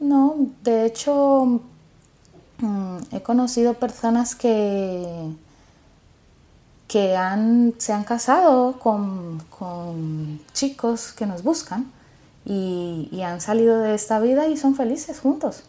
no, 0.00 0.36
de 0.62 0.86
hecho, 0.86 1.60
mm, 2.58 2.96
he 3.12 3.22
conocido 3.22 3.74
personas 3.74 4.34
que, 4.34 5.32
que 6.86 7.16
han, 7.16 7.74
se 7.78 7.92
han 7.92 8.04
casado 8.04 8.78
con, 8.78 10.40
chicos 10.52 11.12
que 11.12 11.26
nos 11.26 11.42
buscan 11.42 11.90
y, 12.44 13.20
han 13.22 13.40
salido 13.40 13.80
de 13.80 13.94
esta 13.94 14.20
vida 14.20 14.48
y 14.48 14.56
son 14.56 14.74
felices 14.74 15.20
juntos. 15.20 15.64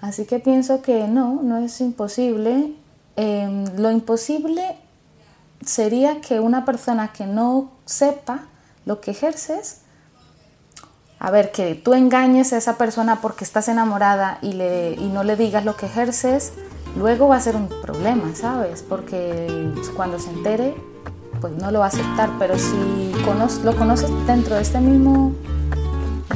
Así 0.00 0.26
que 0.26 0.38
pienso 0.40 0.82
que 0.82 1.08
no, 1.08 1.40
no 1.42 1.58
es 1.58 1.80
imposible. 1.80 2.74
Em, 3.16 3.64
lo 3.78 3.90
imposible 3.90 4.76
sería 5.64 6.20
que 6.20 6.40
una 6.40 6.64
persona 6.66 7.12
que 7.12 7.26
no 7.26 7.70
sepa 7.86 8.46
lo 8.84 9.00
que 9.00 9.12
ejerces 9.12 9.80
a 11.26 11.30
ver, 11.32 11.50
que 11.50 11.74
tú 11.74 11.94
engañes 11.94 12.52
a 12.52 12.56
esa 12.56 12.78
persona 12.78 13.20
porque 13.20 13.42
estás 13.42 13.66
enamorada 13.66 14.38
y, 14.42 14.52
le, 14.52 14.92
y 14.92 15.08
no 15.08 15.24
le 15.24 15.34
digas 15.34 15.64
lo 15.64 15.76
que 15.76 15.86
ejerces, 15.86 16.52
luego 16.96 17.26
va 17.26 17.34
a 17.34 17.40
ser 17.40 17.56
un 17.56 17.68
problema, 17.68 18.32
¿sabes? 18.36 18.84
Porque 18.88 19.72
cuando 19.96 20.20
se 20.20 20.30
entere, 20.30 20.76
pues 21.40 21.52
no 21.54 21.72
lo 21.72 21.80
va 21.80 21.86
a 21.86 21.88
aceptar, 21.88 22.30
pero 22.38 22.56
si 22.56 23.12
lo 23.64 23.76
conoces 23.76 24.08
dentro 24.28 24.54
de 24.54 24.62
este 24.62 24.78
mismo... 24.78 25.32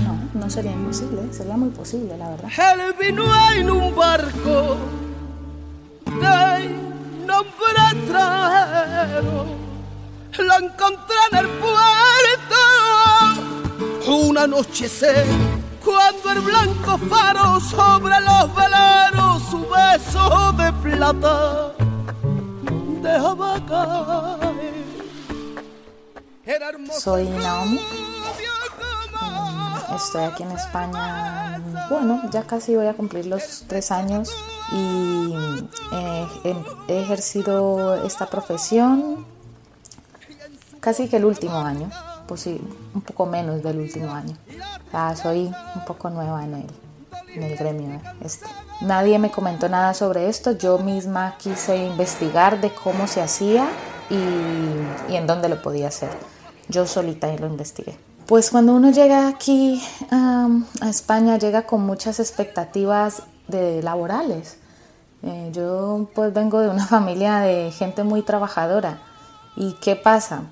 No, 0.02 0.40
no 0.40 0.50
sería 0.50 0.72
imposible, 0.72 1.22
sería 1.30 1.56
muy 1.56 1.70
posible, 1.70 2.18
la 2.18 2.30
verdad. 2.30 2.50
Él 2.74 2.92
vino 2.98 3.22
en 3.54 3.70
un 3.70 3.94
barco 3.94 4.76
de 6.04 6.68
nombre 7.28 7.70
lo 10.42 10.54
encontré 10.58 11.16
en 11.30 11.38
el 11.38 11.48
puerto 11.48 12.29
una 14.10 14.46
noche 14.46 14.88
sé 14.88 15.24
cuando 15.84 16.32
el 16.32 16.40
blanco 16.40 16.98
faro 17.08 17.60
sobre 17.60 18.20
los 18.20 18.54
veleros 18.54 19.42
su 19.50 19.60
beso 19.68 20.52
de 20.52 20.72
plata 20.82 21.72
dejaba 23.02 23.66
caer. 23.66 24.70
Soy 26.98 27.28
Naomi. 27.28 27.80
Estoy 29.94 30.24
aquí 30.24 30.42
en 30.44 30.52
España, 30.52 31.60
bueno, 31.90 32.22
ya 32.30 32.44
casi 32.44 32.74
voy 32.74 32.86
a 32.86 32.94
cumplir 32.94 33.26
los 33.26 33.64
tres 33.68 33.90
años 33.90 34.32
y 34.72 35.34
eh, 35.92 36.26
he 36.88 37.00
ejercido 37.02 38.02
esta 38.04 38.26
profesión 38.30 39.26
casi 40.80 41.08
que 41.08 41.16
el 41.16 41.24
último 41.24 41.58
año 41.58 41.90
un 42.94 43.02
poco 43.02 43.26
menos 43.26 43.62
del 43.62 43.78
último 43.78 44.12
año. 44.12 44.36
soy 45.20 45.52
un 45.74 45.84
poco 45.86 46.10
nueva 46.10 46.44
en 46.44 46.54
el, 46.54 46.66
en 47.34 47.42
el 47.42 47.56
gremio 47.56 48.00
este. 48.24 48.46
Nadie 48.80 49.18
me 49.18 49.30
comentó 49.30 49.68
nada 49.68 49.92
sobre 49.92 50.28
esto, 50.28 50.52
yo 50.52 50.78
misma 50.78 51.36
quise 51.38 51.76
investigar 51.76 52.60
de 52.60 52.70
cómo 52.70 53.06
se 53.06 53.20
hacía 53.20 53.68
y, 54.08 55.12
y 55.12 55.16
en 55.16 55.26
dónde 55.26 55.48
lo 55.48 55.60
podía 55.60 55.88
hacer. 55.88 56.10
Yo 56.68 56.86
solita 56.86 57.26
lo 57.36 57.46
investigué. 57.46 57.98
Pues 58.30 58.50
cuando 58.50 58.74
uno 58.74 58.92
llega 58.92 59.26
aquí 59.26 59.82
a 60.12 60.48
España 60.88 61.36
llega 61.36 61.62
con 61.62 61.80
muchas 61.80 62.20
expectativas 62.20 63.24
de 63.48 63.82
laborales. 63.82 64.56
Eh, 65.24 65.50
yo 65.52 66.08
pues 66.14 66.32
vengo 66.32 66.60
de 66.60 66.68
una 66.68 66.86
familia 66.96 67.40
de 67.40 67.72
gente 67.72 68.04
muy 68.04 68.22
trabajadora. 68.22 69.00
¿Y 69.56 69.72
qué 69.80 69.96
pasa? 69.96 70.44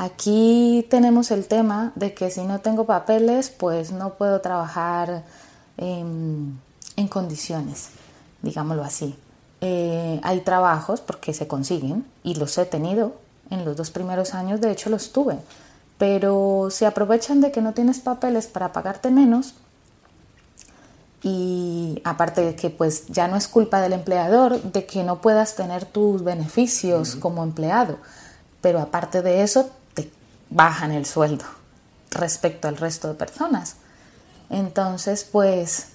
Aquí 0.00 0.86
tenemos 0.90 1.32
el 1.32 1.48
tema 1.48 1.90
de 1.96 2.14
que 2.14 2.30
si 2.30 2.42
no 2.42 2.60
tengo 2.60 2.86
papeles, 2.86 3.50
pues 3.50 3.90
no 3.90 4.14
puedo 4.14 4.40
trabajar 4.40 5.24
en, 5.76 6.60
condiciones, 7.10 7.88
digámoslo 8.40 8.84
así. 8.84 9.18
Eh, 9.60 10.20
hay 10.22 10.42
trabajos 10.42 11.00
porque 11.00 11.34
se 11.34 11.48
consiguen 11.48 12.06
y 12.22 12.36
los 12.36 12.56
he 12.58 12.64
tenido 12.64 13.14
en 13.50 13.64
los 13.64 13.76
dos 13.76 13.90
primeros 13.90 14.34
años, 14.34 14.60
de 14.60 14.70
hecho 14.70 14.88
los 14.88 15.10
tuve, 15.10 15.36
pero 15.98 16.68
se 16.70 16.86
aprovechan 16.86 17.40
de 17.40 17.50
que 17.50 17.60
no 17.60 17.74
tienes 17.74 17.98
papeles 17.98 18.46
para 18.46 18.72
pagarte 18.72 19.10
menos 19.10 19.54
y 21.24 22.00
aparte 22.04 22.42
de 22.42 22.54
que 22.54 22.70
pues 22.70 23.08
ya 23.08 23.26
no 23.26 23.34
es 23.34 23.48
culpa 23.48 23.80
del 23.80 23.94
empleador 23.94 24.62
de 24.62 24.86
que 24.86 25.02
no 25.02 25.20
puedas 25.20 25.56
tener 25.56 25.86
tus 25.86 26.22
beneficios 26.22 27.16
como 27.16 27.42
empleado, 27.42 27.96
pero 28.60 28.78
aparte 28.78 29.22
de 29.22 29.42
eso 29.42 29.72
bajan 30.50 30.92
el 30.92 31.06
sueldo 31.06 31.44
respecto 32.10 32.68
al 32.68 32.76
resto 32.76 33.08
de 33.08 33.14
personas. 33.14 33.76
Entonces, 34.50 35.24
pues, 35.30 35.88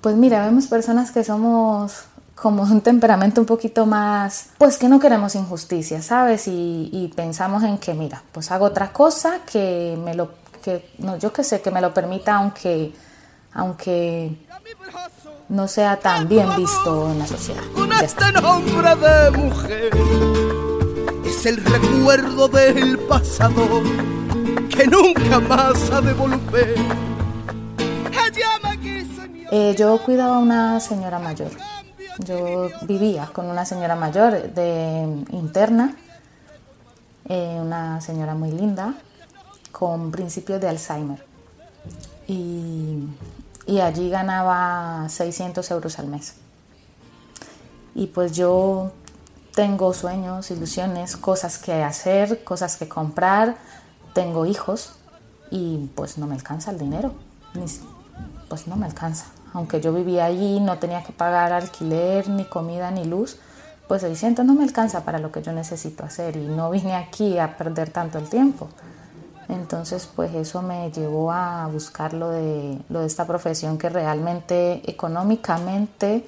pues 0.00 0.16
mira, 0.16 0.44
vemos 0.44 0.66
personas 0.66 1.10
que 1.10 1.22
somos 1.24 2.04
como 2.34 2.62
un 2.62 2.80
temperamento 2.80 3.40
un 3.40 3.46
poquito 3.46 3.84
más, 3.84 4.50
pues 4.58 4.78
que 4.78 4.88
no 4.88 5.00
queremos 5.00 5.34
injusticia, 5.34 6.02
¿sabes? 6.02 6.44
Y, 6.46 7.12
pensamos 7.16 7.64
en 7.64 7.78
que, 7.78 7.94
mira, 7.94 8.22
pues 8.32 8.50
hago 8.52 8.66
otra 8.66 8.92
cosa 8.92 9.40
que 9.50 9.98
me 10.02 10.14
lo, 10.14 10.30
que, 10.62 10.90
no, 10.98 11.16
yo 11.18 11.32
que 11.32 11.42
sé, 11.42 11.60
que 11.60 11.70
me 11.70 11.80
lo 11.80 11.92
permita 11.92 12.36
aunque, 12.36 12.92
aunque 13.52 14.38
no 15.48 15.66
sea 15.66 15.98
tan 15.98 16.28
bien 16.28 16.54
visto 16.56 17.10
en 17.10 17.18
la 17.18 17.26
sociedad. 17.26 17.62
Con 17.74 17.92
este 17.92 18.32
nombre 18.32 18.96
de 18.96 19.30
mujer 19.32 20.57
es 21.38 21.46
el 21.46 21.64
recuerdo 21.64 22.48
del 22.48 22.98
pasado 22.98 23.82
que 24.74 24.86
nunca 24.88 25.38
más 25.38 25.88
ha 25.92 26.00
de 26.00 26.12
volver. 26.12 26.74
Eh, 29.52 29.76
yo 29.78 30.02
cuidaba 30.04 30.36
a 30.36 30.38
una 30.40 30.80
señora 30.80 31.20
mayor. 31.20 31.52
Yo 32.18 32.70
vivía 32.82 33.30
con 33.32 33.46
una 33.46 33.64
señora 33.64 33.94
mayor 33.94 34.52
de 34.52 35.24
interna, 35.30 35.94
eh, 37.28 37.58
una 37.60 38.00
señora 38.00 38.34
muy 38.34 38.50
linda, 38.50 38.94
con 39.70 40.10
principios 40.10 40.60
de 40.60 40.68
Alzheimer. 40.68 41.24
Y, 42.26 43.04
y 43.64 43.78
allí 43.78 44.10
ganaba 44.10 45.08
600 45.08 45.70
euros 45.70 46.00
al 46.00 46.08
mes. 46.08 46.34
Y 47.94 48.08
pues 48.08 48.32
yo 48.32 48.90
tengo 49.58 49.92
sueños, 49.92 50.52
ilusiones, 50.52 51.16
cosas 51.16 51.58
que 51.58 51.82
hacer, 51.82 52.44
cosas 52.44 52.76
que 52.76 52.86
comprar, 52.86 53.56
tengo 54.12 54.46
hijos 54.46 54.92
y 55.50 55.90
pues 55.96 56.16
no 56.16 56.28
me 56.28 56.36
alcanza 56.36 56.70
el 56.70 56.78
dinero, 56.78 57.12
pues 58.48 58.68
no 58.68 58.76
me 58.76 58.86
alcanza. 58.86 59.24
Aunque 59.52 59.80
yo 59.80 59.92
vivía 59.92 60.26
allí, 60.26 60.60
no 60.60 60.78
tenía 60.78 61.02
que 61.02 61.12
pagar 61.12 61.52
alquiler, 61.52 62.28
ni 62.28 62.44
comida, 62.44 62.92
ni 62.92 63.04
luz, 63.04 63.40
pues 63.88 64.02
600 64.02 64.44
no 64.44 64.54
me 64.54 64.62
alcanza 64.62 65.04
para 65.04 65.18
lo 65.18 65.32
que 65.32 65.42
yo 65.42 65.50
necesito 65.50 66.04
hacer 66.04 66.36
y 66.36 66.46
no 66.46 66.70
vine 66.70 66.94
aquí 66.94 67.36
a 67.40 67.56
perder 67.56 67.90
tanto 67.90 68.18
el 68.18 68.28
tiempo. 68.28 68.68
Entonces, 69.48 70.08
pues 70.14 70.32
eso 70.36 70.62
me 70.62 70.92
llevó 70.92 71.32
a 71.32 71.66
buscar 71.66 72.14
lo 72.14 72.30
de, 72.30 72.78
lo 72.90 73.00
de 73.00 73.08
esta 73.08 73.26
profesión 73.26 73.76
que 73.76 73.88
realmente 73.88 74.88
económicamente 74.88 76.24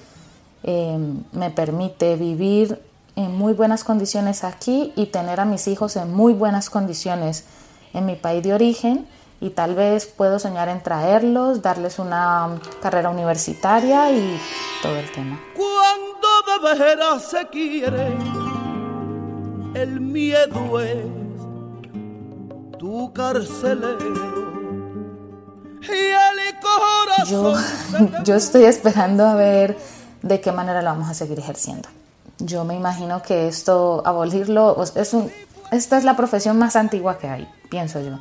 eh, 0.63 0.99
me 1.31 1.49
permite 1.49 2.17
vivir 2.17 2.90
en 3.21 3.35
muy 3.35 3.53
buenas 3.53 3.83
condiciones 3.83 4.43
aquí 4.43 4.91
y 4.95 5.07
tener 5.07 5.39
a 5.39 5.45
mis 5.45 5.67
hijos 5.67 5.95
en 5.95 6.13
muy 6.13 6.33
buenas 6.33 6.69
condiciones 6.69 7.45
en 7.93 8.05
mi 8.05 8.15
país 8.15 8.43
de 8.43 8.53
origen 8.53 9.07
y 9.39 9.49
tal 9.49 9.73
vez 9.73 10.05
puedo 10.05 10.37
soñar 10.37 10.69
en 10.69 10.83
traerlos, 10.83 11.61
darles 11.61 11.97
una 11.97 12.59
carrera 12.81 13.09
universitaria 13.09 14.11
y 14.11 14.39
todo 14.83 14.95
el 14.95 15.11
tema. 15.11 15.39
Cuando 15.55 16.29
de 16.67 16.79
veras 16.79 17.23
se 17.23 17.47
quiere, 17.47 18.15
el 19.73 19.99
miedo 19.99 20.79
es 20.79 21.05
tu 22.77 23.11
carcelero. 23.13 24.51
Y 25.81 25.89
el 25.89 26.59
corazón 26.61 28.11
yo, 28.11 28.23
yo 28.23 28.35
estoy 28.35 28.65
esperando 28.65 29.25
a 29.25 29.33
ver 29.33 29.75
de 30.21 30.39
qué 30.39 30.51
manera 30.51 30.83
lo 30.83 30.89
vamos 30.89 31.09
a 31.09 31.15
seguir 31.15 31.39
ejerciendo. 31.39 31.89
Yo 32.43 32.63
me 32.63 32.75
imagino 32.75 33.21
que 33.21 33.47
esto, 33.47 34.01
abolirlo, 34.05 34.83
es 34.95 35.13
un, 35.13 35.31
esta 35.71 35.97
es 35.97 36.03
la 36.03 36.15
profesión 36.17 36.57
más 36.57 36.75
antigua 36.75 37.17
que 37.17 37.27
hay, 37.27 37.47
pienso 37.69 38.01
yo. 38.01 38.19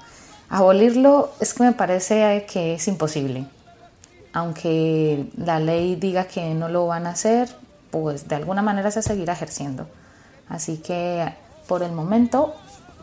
Abolirlo 0.48 1.30
es 1.40 1.54
que 1.54 1.62
me 1.62 1.72
parece 1.72 2.46
que 2.50 2.74
es 2.74 2.88
imposible. 2.88 3.46
aunque 4.32 5.28
la 5.36 5.58
ley 5.58 5.96
diga 5.96 6.24
que 6.24 6.54
no 6.54 6.68
lo 6.68 6.86
van 6.86 7.06
a 7.06 7.10
hacer, 7.10 7.48
pues 7.90 8.28
de 8.28 8.36
alguna 8.36 8.62
manera 8.62 8.90
se 8.90 9.02
seguirá 9.02 9.32
ejerciendo. 9.32 9.86
Así 10.48 10.78
que 10.78 11.34
por 11.66 11.82
el 11.82 11.92
momento, 11.92 12.54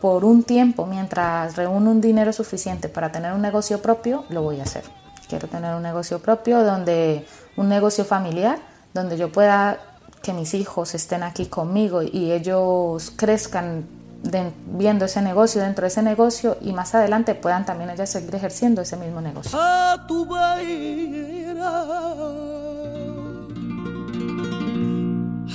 por 0.02 0.24
un 0.24 0.44
tiempo, 0.44 0.86
mientras 0.86 1.56
reúno 1.56 1.92
un 1.92 2.02
dinero 2.02 2.32
suficiente 2.32 2.90
para 2.90 3.12
tener 3.12 3.34
un 3.34 3.42
negocio 3.42 3.82
propio, 3.82 4.26
lo 4.30 4.42
voy 4.42 4.60
a 4.60 4.64
hacer. 4.64 4.84
Quiero 5.28 5.48
tener 5.48 5.76
un 5.76 5.84
negocio 5.84 6.20
propio 6.20 6.64
donde 6.64 7.26
un 7.58 7.68
negocio 7.68 8.06
familiar, 8.06 8.60
donde 8.94 9.18
yo 9.18 9.32
pueda 9.32 9.80
que 10.22 10.34
mis 10.34 10.54
hijos 10.54 10.96
estén 10.96 11.24
aquí 11.24 11.46
conmigo 11.46 12.02
y 12.02 12.32
ellos 12.32 13.12
crezcan 13.16 13.86
viendo 14.66 15.06
ese 15.06 15.22
negocio 15.22 15.62
dentro 15.62 15.84
de 15.84 15.88
ese 15.90 16.02
negocio 16.02 16.58
y 16.62 16.74
más 16.74 16.96
adelante 16.96 17.36
puedan 17.36 17.66
también 17.66 17.90
ellas 17.90 18.10
seguir 18.10 18.34
ejerciendo 18.36 18.82
ese 18.82 18.98
mismo 18.98 19.22
negocio. 19.22 19.58
A 19.62 20.06
tu 20.08 20.28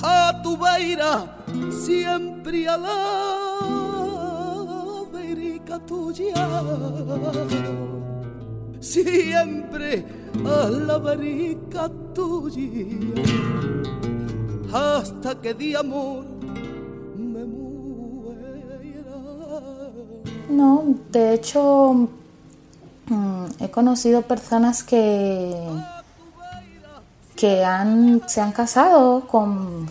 a 0.04 0.42
tu 0.42 0.58
siempre 1.70 2.68
a 2.68 2.76
la 2.76 3.32
tuya, 5.86 6.34
siempre 8.80 10.04
a 10.44 10.68
la 10.68 10.98
tuya, 12.14 12.98
hasta 14.72 15.40
que 15.40 15.54
di 15.54 15.74
amor 15.74 16.24
me 17.16 17.44
muera. 17.44 18.78
No, 20.50 20.84
de 21.10 21.34
hecho, 21.34 22.08
mm, 23.06 23.44
he 23.60 23.70
conocido 23.70 24.22
personas 24.22 24.82
que 24.82 25.54
que 27.42 27.64
han, 27.64 28.22
se 28.28 28.40
han 28.40 28.52
casado 28.52 29.26
con, 29.26 29.88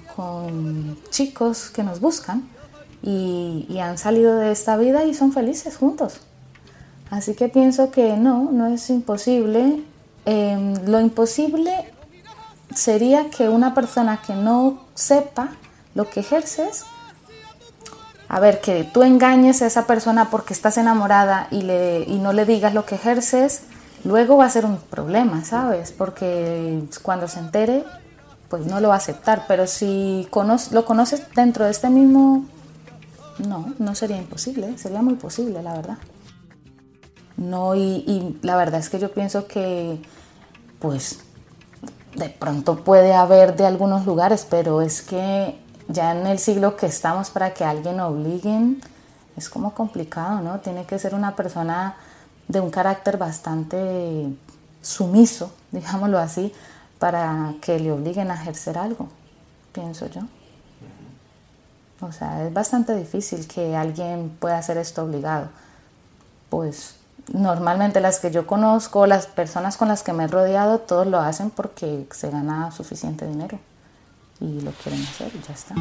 chicos 1.10 1.70
que 1.70 1.84
nos 1.84 2.00
buscan 2.00 2.48
y, 3.04 3.78
han 3.78 3.98
salido 3.98 4.38
de 4.38 4.54
esta 4.54 4.78
vida 4.78 5.04
y 5.04 5.14
son 5.14 5.34
felices 5.34 5.76
juntos. 5.76 6.22
Así 7.10 7.36
que 7.36 7.50
pienso 7.50 7.92
que 7.92 8.16
no, 8.16 8.50
no 8.54 8.68
es 8.68 8.90
imposible. 8.90 9.84
Em, 10.24 10.76
lo 10.86 11.02
imposible 11.02 11.92
sería 12.76 13.30
que 13.30 13.50
una 13.50 13.74
persona 13.74 14.22
que 14.22 14.34
no 14.34 14.86
sepa 14.94 15.50
lo 15.96 16.10
que 16.10 16.22
ejerces, 16.22 16.86
a 18.28 18.40
ver, 18.40 18.62
que 18.62 18.86
tú 18.86 19.04
engañes 19.04 19.62
a 19.62 19.68
esa 19.68 19.86
persona 19.86 20.30
porque 20.30 20.54
estás 20.54 20.78
enamorada 20.78 21.48
y, 21.52 21.64
le, 21.64 22.04
y 22.08 22.18
no 22.18 22.32
le 22.32 22.46
digas 22.46 22.74
lo 22.74 22.86
que 22.86 22.96
ejerces, 22.96 23.64
luego 24.06 24.38
va 24.38 24.46
a 24.46 24.50
ser 24.50 24.66
un 24.66 24.78
problema, 24.78 25.44
¿sabes? 25.44 25.92
Porque 25.92 26.82
cuando 27.02 27.28
se 27.28 27.40
entere, 27.40 27.84
pues 28.48 28.66
no 28.66 28.80
lo 28.80 28.88
va 28.88 28.94
a 28.94 28.98
aceptar. 28.98 29.44
Pero 29.50 29.68
si 29.68 30.30
lo 30.72 30.86
conoces 30.86 31.24
dentro 31.36 31.66
de 31.66 31.72
este 31.72 31.90
mismo, 31.90 32.46
no, 33.46 33.74
no 33.80 33.96
sería 33.96 34.18
imposible, 34.18 34.78
sería 34.78 35.02
muy 35.02 35.16
posible, 35.16 35.62
la 35.62 35.74
verdad. 35.74 35.98
No, 37.36 37.76
y, 37.76 37.82
y 37.82 38.40
la 38.44 38.56
verdad 38.56 38.80
es 38.80 38.90
que 38.90 39.00
yo 39.00 39.12
pienso 39.12 39.46
que, 39.46 40.02
pues, 40.80 41.20
de 42.16 42.30
pronto 42.30 42.84
puede 42.84 43.14
haber 43.14 43.56
de 43.56 43.66
algunos 43.66 44.06
lugares, 44.06 44.46
pero 44.50 44.82
es 44.82 45.02
que 45.02 45.58
ya 45.88 46.12
en 46.12 46.28
el 46.28 46.40
siglo 46.40 46.76
que 46.76 46.86
estamos 46.86 47.30
para 47.30 47.54
que 47.54 47.64
alguien 47.64 48.00
obliguen, 48.00 48.82
es 49.38 49.50
como 49.50 49.74
complicado, 49.74 50.42
¿no? 50.42 50.60
Tiene 50.60 50.86
que 50.86 51.00
ser 51.00 51.16
una 51.16 51.36
persona 51.36 51.96
de 52.48 52.60
un 52.60 52.70
carácter 52.70 53.18
bastante 53.18 54.34
sumiso, 54.82 55.54
digámoslo 55.72 56.20
así, 56.20 56.54
para 57.00 57.56
que 57.62 57.80
le 57.80 57.92
obliguen 57.92 58.30
a 58.32 58.36
ejercer 58.36 58.78
algo, 58.78 59.08
pienso 59.72 60.08
yo. 60.08 60.22
O 62.02 62.12
sea, 62.12 62.46
es 62.46 62.54
bastante 62.54 62.96
difícil 62.96 63.48
que 63.48 63.76
alguien 63.76 64.36
pueda 64.40 64.58
hacer 64.58 64.78
esto 64.78 65.04
obligado. 65.04 65.50
Pues 66.50 66.96
normalmente 67.34 68.00
las 68.00 68.20
que 68.20 68.32
yo 68.32 68.48
conozco, 68.48 69.08
las 69.08 69.28
personas 69.28 69.78
con 69.78 69.88
las 69.88 70.04
que 70.04 70.14
me 70.14 70.26
he 70.26 70.28
rodeado, 70.28 70.80
todos 70.80 71.08
lo 71.08 71.20
hacen 71.20 71.50
porque 71.50 72.06
se 72.12 72.30
gana 72.30 72.72
suficiente 72.72 73.26
dinero 73.26 73.60
y 74.40 74.62
lo 74.62 74.72
quieren 74.72 75.02
hacer 75.02 75.32
y 75.36 75.42
ya 75.48 75.54
está. 75.54 75.76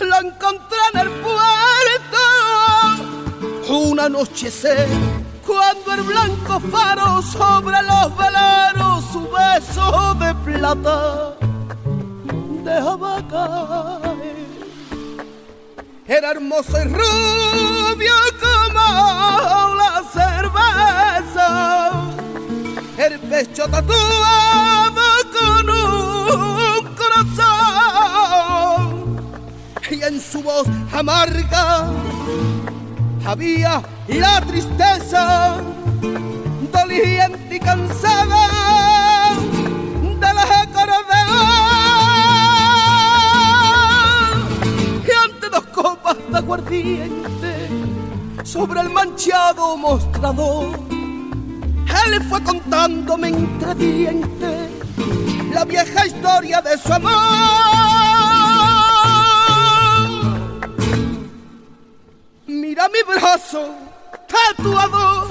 La 0.00 0.18
encontré 0.18 0.78
en 0.92 1.00
el 1.00 1.10
puerto. 1.10 2.22
Una 3.68 4.08
noche 4.08 4.50
sé 4.50 4.86
cuando 5.46 5.92
el 5.94 6.02
blanco 6.02 6.60
faro 6.70 7.22
sobre 7.22 7.82
los 7.82 8.16
veleros 8.16 9.04
su 9.12 9.28
beso 9.30 10.14
de 10.14 10.34
plata 10.44 11.34
dejaba 12.64 13.22
caer. 13.28 14.36
Era 16.06 16.30
hermoso 16.30 16.78
y 16.78 16.84
rubio 16.84 18.14
como 18.40 19.74
la 19.74 20.02
cerveza, 20.12 21.90
el 22.98 23.18
pecho 23.20 23.68
tatuado 23.68 25.02
con 25.32 25.65
en 30.06 30.20
su 30.20 30.42
voz 30.42 30.66
amarga. 30.92 31.90
Había 33.24 33.82
la 34.08 34.40
tristeza 34.42 35.56
doliente 36.72 37.56
y 37.56 37.58
cansada 37.58 39.32
de 40.20 40.34
las 40.34 40.50
y 45.06 45.10
ante 45.24 45.48
dos 45.50 45.64
copas 45.74 46.16
de 46.30 46.38
aguardiente 46.38 47.68
sobre 48.44 48.80
el 48.80 48.90
manchado 48.90 49.76
mostrador 49.76 50.78
él 52.06 52.22
fue 52.28 52.42
contándome 52.42 53.28
entre 53.28 53.74
dientes 53.74 54.70
la 55.52 55.64
vieja 55.64 56.06
historia 56.06 56.60
de 56.60 56.78
su 56.78 56.92
amor 56.92 57.95
Mi 62.92 63.02
brazo 63.02 63.74
tatuado 64.28 65.26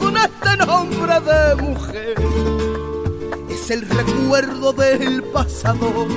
con 0.00 0.16
este 0.16 0.56
nombre 0.66 1.20
de 1.20 1.54
mujer. 1.62 2.16
Es 3.48 3.70
el 3.70 3.88
recuerdo 3.88 4.72
del 4.72 5.22
pasado 5.22 6.08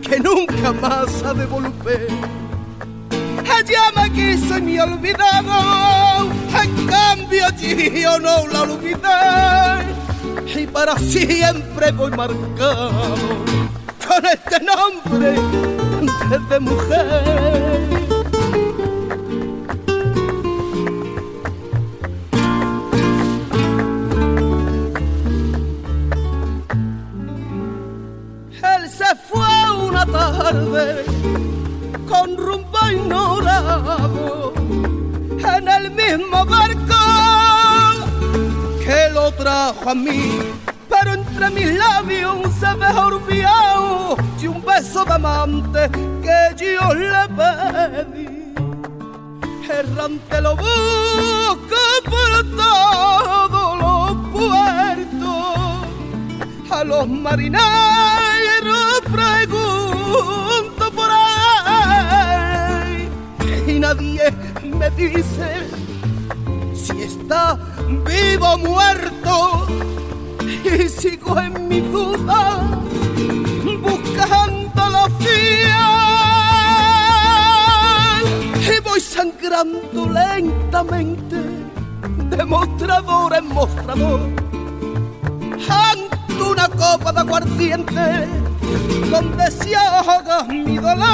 que 0.00 0.20
nunca 0.20 0.72
más 0.72 1.24
ha 1.24 1.34
de 1.34 1.44
volver. 1.46 2.06
Me 3.96 4.12
quiso 4.12 4.58
y 4.58 4.62
me 4.62 4.76
en 4.76 5.00
cambio 6.86 7.46
yo 8.00 8.20
no 8.20 8.46
la 8.46 8.62
olvidé. 8.62 9.00
Y 10.54 10.66
para 10.66 10.96
siempre 10.98 11.90
voy 11.92 12.10
marcado 12.12 13.16
con 14.06 14.26
este 14.26 14.60
nombre 14.60 15.34
de 16.48 16.60
mujer. 16.60 18.19
Tarde 30.06 31.04
con 32.08 32.36
rumbo 32.36 32.78
ignorado 32.90 34.52
en 35.56 35.68
el 35.68 35.90
mismo 35.90 36.44
barco 36.44 37.00
que 38.84 39.08
lo 39.12 39.32
trajo 39.32 39.90
a 39.90 39.94
mí. 39.94 40.38
Pero 40.88 41.12
entre 41.14 41.50
mis 41.50 41.78
labios 41.78 42.36
se 42.58 42.74
ve 42.74 42.86
olvidado 42.98 44.16
y 44.40 44.46
un 44.48 44.64
beso 44.64 45.04
de 45.04 45.12
amante 45.12 45.90
que 46.22 46.54
yo 46.56 46.94
le 46.94 47.28
pedí. 47.38 48.54
Errante 49.70 50.40
lo 50.40 50.56
busco 50.56 51.76
por 52.04 52.32
todos 52.56 53.78
los 53.82 54.10
puertos. 54.32 55.50
A 56.70 56.84
los 56.84 57.06
marineros 57.08 57.60
pregunto 59.12 59.89
por 60.96 61.10
él 63.46 63.70
y 63.70 63.78
nadie 63.78 64.32
me 64.64 64.90
dice 64.90 65.68
si 66.74 67.02
está 67.02 67.58
vivo 68.04 68.54
o 68.54 68.58
muerto. 68.58 69.66
Y 70.64 70.88
sigo 70.88 71.38
en 71.38 71.68
mi 71.68 71.80
duda, 71.80 72.60
buscando 73.80 74.88
la 74.90 75.08
fiel. 75.18 75.70
Y 78.74 78.80
voy 78.82 79.00
sangrando 79.00 80.08
lentamente, 80.08 81.36
de 82.30 82.44
mostrador 82.44 83.34
en 83.34 83.48
mostrador, 83.48 84.20
una 86.60 86.68
copa 86.76 87.12
de 87.12 87.20
aguardiente 87.20 88.28
donde 89.10 89.50
se 89.50 89.74
ahoga 89.76 90.44
mi 90.44 90.76
dolor. 90.76 91.06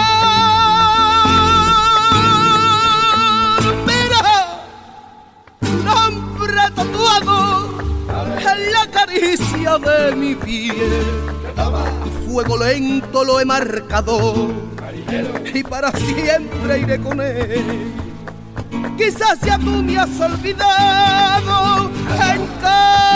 en 8.38 8.73
la 8.73 8.87
caricia 8.91 9.79
de 9.79 10.17
mi 10.17 10.35
piel. 10.35 11.05
Fuego 12.26 12.57
lento 12.59 13.25
lo 13.25 13.41
he 13.41 13.45
marcado 13.45 14.50
y 15.55 15.62
para 15.62 15.91
siempre 15.93 16.81
iré 16.81 17.00
con 17.00 17.21
él. 17.21 17.93
Quizás 18.97 19.41
ya 19.43 19.59
tú 19.59 19.83
me 19.83 19.99
has 19.99 20.21
olvidado, 20.21 21.91
en 22.21 23.16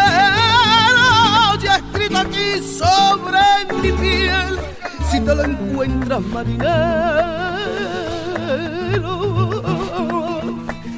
te 5.25 5.35
lo 5.35 5.43
encuentras 5.43 6.21
marinero, 6.21 6.71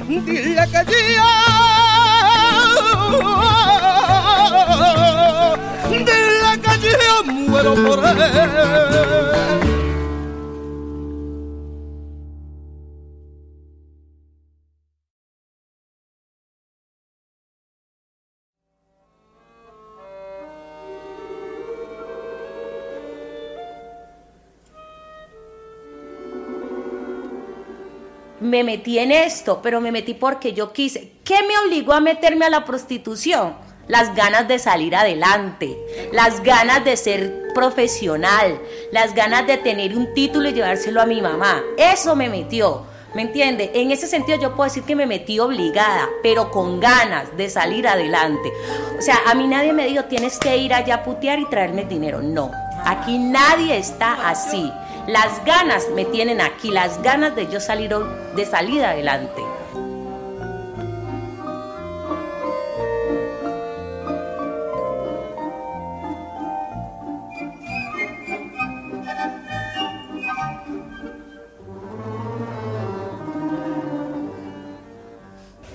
dile 0.08 0.66
que 0.72 0.82
ya, 1.14 1.32
dile 5.90 6.52
que 6.62 6.74
yo 6.80 7.14
muero 7.32 7.74
por 7.74 8.00
él. 8.06 9.63
Me 28.54 28.62
metí 28.62 29.00
en 29.00 29.10
esto, 29.10 29.58
pero 29.60 29.80
me 29.80 29.90
metí 29.90 30.14
porque 30.14 30.52
yo 30.52 30.72
quise. 30.72 31.10
¿Qué 31.24 31.42
me 31.42 31.58
obligó 31.58 31.92
a 31.92 31.98
meterme 31.98 32.44
a 32.44 32.50
la 32.50 32.64
prostitución? 32.64 33.56
Las 33.88 34.14
ganas 34.14 34.46
de 34.46 34.60
salir 34.60 34.94
adelante, 34.94 35.76
las 36.12 36.40
ganas 36.40 36.84
de 36.84 36.96
ser 36.96 37.48
profesional, 37.52 38.60
las 38.92 39.12
ganas 39.12 39.44
de 39.48 39.56
tener 39.56 39.96
un 39.96 40.14
título 40.14 40.48
y 40.48 40.52
llevárselo 40.52 41.02
a 41.02 41.06
mi 41.06 41.20
mamá. 41.20 41.64
Eso 41.76 42.14
me 42.14 42.28
metió. 42.28 42.82
¿Me 43.12 43.22
entiende? 43.22 43.72
En 43.74 43.90
ese 43.90 44.06
sentido 44.06 44.38
yo 44.38 44.54
puedo 44.54 44.68
decir 44.68 44.84
que 44.84 44.94
me 44.94 45.06
metí 45.06 45.40
obligada, 45.40 46.08
pero 46.22 46.52
con 46.52 46.78
ganas 46.78 47.36
de 47.36 47.50
salir 47.50 47.88
adelante. 47.88 48.52
O 48.96 49.02
sea, 49.02 49.18
a 49.26 49.34
mí 49.34 49.48
nadie 49.48 49.72
me 49.72 49.86
dijo, 49.86 50.04
tienes 50.04 50.38
que 50.38 50.56
ir 50.58 50.72
allá 50.72 50.94
a 50.96 51.02
putear 51.02 51.40
y 51.40 51.48
traerme 51.48 51.84
dinero. 51.84 52.22
No, 52.22 52.52
aquí 52.84 53.18
nadie 53.18 53.76
está 53.76 54.28
así. 54.28 54.70
Las 55.06 55.44
ganas 55.44 55.90
me 55.94 56.06
tienen 56.06 56.40
aquí, 56.40 56.70
las 56.70 57.02
ganas 57.02 57.36
de 57.36 57.46
yo 57.46 57.60
salir 57.60 57.94
de 58.34 58.46
salir 58.46 58.82
adelante. 58.82 59.42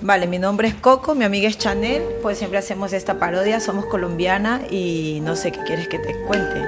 Vale, 0.02 0.26
mi 0.26 0.40
nombre 0.40 0.66
es 0.66 0.74
Coco, 0.74 1.14
mi 1.14 1.24
amiga 1.24 1.48
es 1.48 1.56
Chanel, 1.56 2.02
pues 2.20 2.38
siempre 2.38 2.58
hacemos 2.58 2.92
esta 2.92 3.20
parodia, 3.20 3.60
somos 3.60 3.84
colombiana 3.84 4.62
y 4.68 5.20
no 5.22 5.36
sé 5.36 5.52
qué 5.52 5.60
quieres 5.62 5.86
que 5.86 6.00
te 6.00 6.20
cuente 6.22 6.64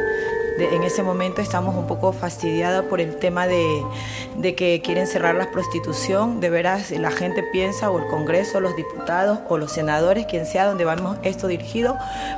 en 0.59 0.83
ese 0.83 1.03
momento 1.03 1.41
estamos 1.41 1.75
un 1.75 1.87
poco 1.87 2.13
fastidiadas 2.13 2.85
por 2.85 3.01
el 3.01 3.17
tema 3.17 3.47
de, 3.47 3.83
de, 4.37 4.55
que 4.55 4.81
quieren 4.83 5.07
cerrar 5.07 5.35
la 5.35 5.51
prostitución. 5.51 6.41
De 6.41 6.51
veras, 6.51 6.91
la 6.91 7.11
gente 7.11 7.43
piensa, 7.43 7.91
o 7.91 7.99
el 7.99 8.07
Congreso, 8.07 8.61
los 8.61 8.77
diputados 8.77 9.41
o 9.49 9.59
los 9.59 9.73
senadores, 9.73 10.27
quien 10.27 10.47
sea 10.47 10.67
donde 10.67 10.85
vamos 10.85 11.17
esto 11.23 11.47
dirigido, 11.47 11.97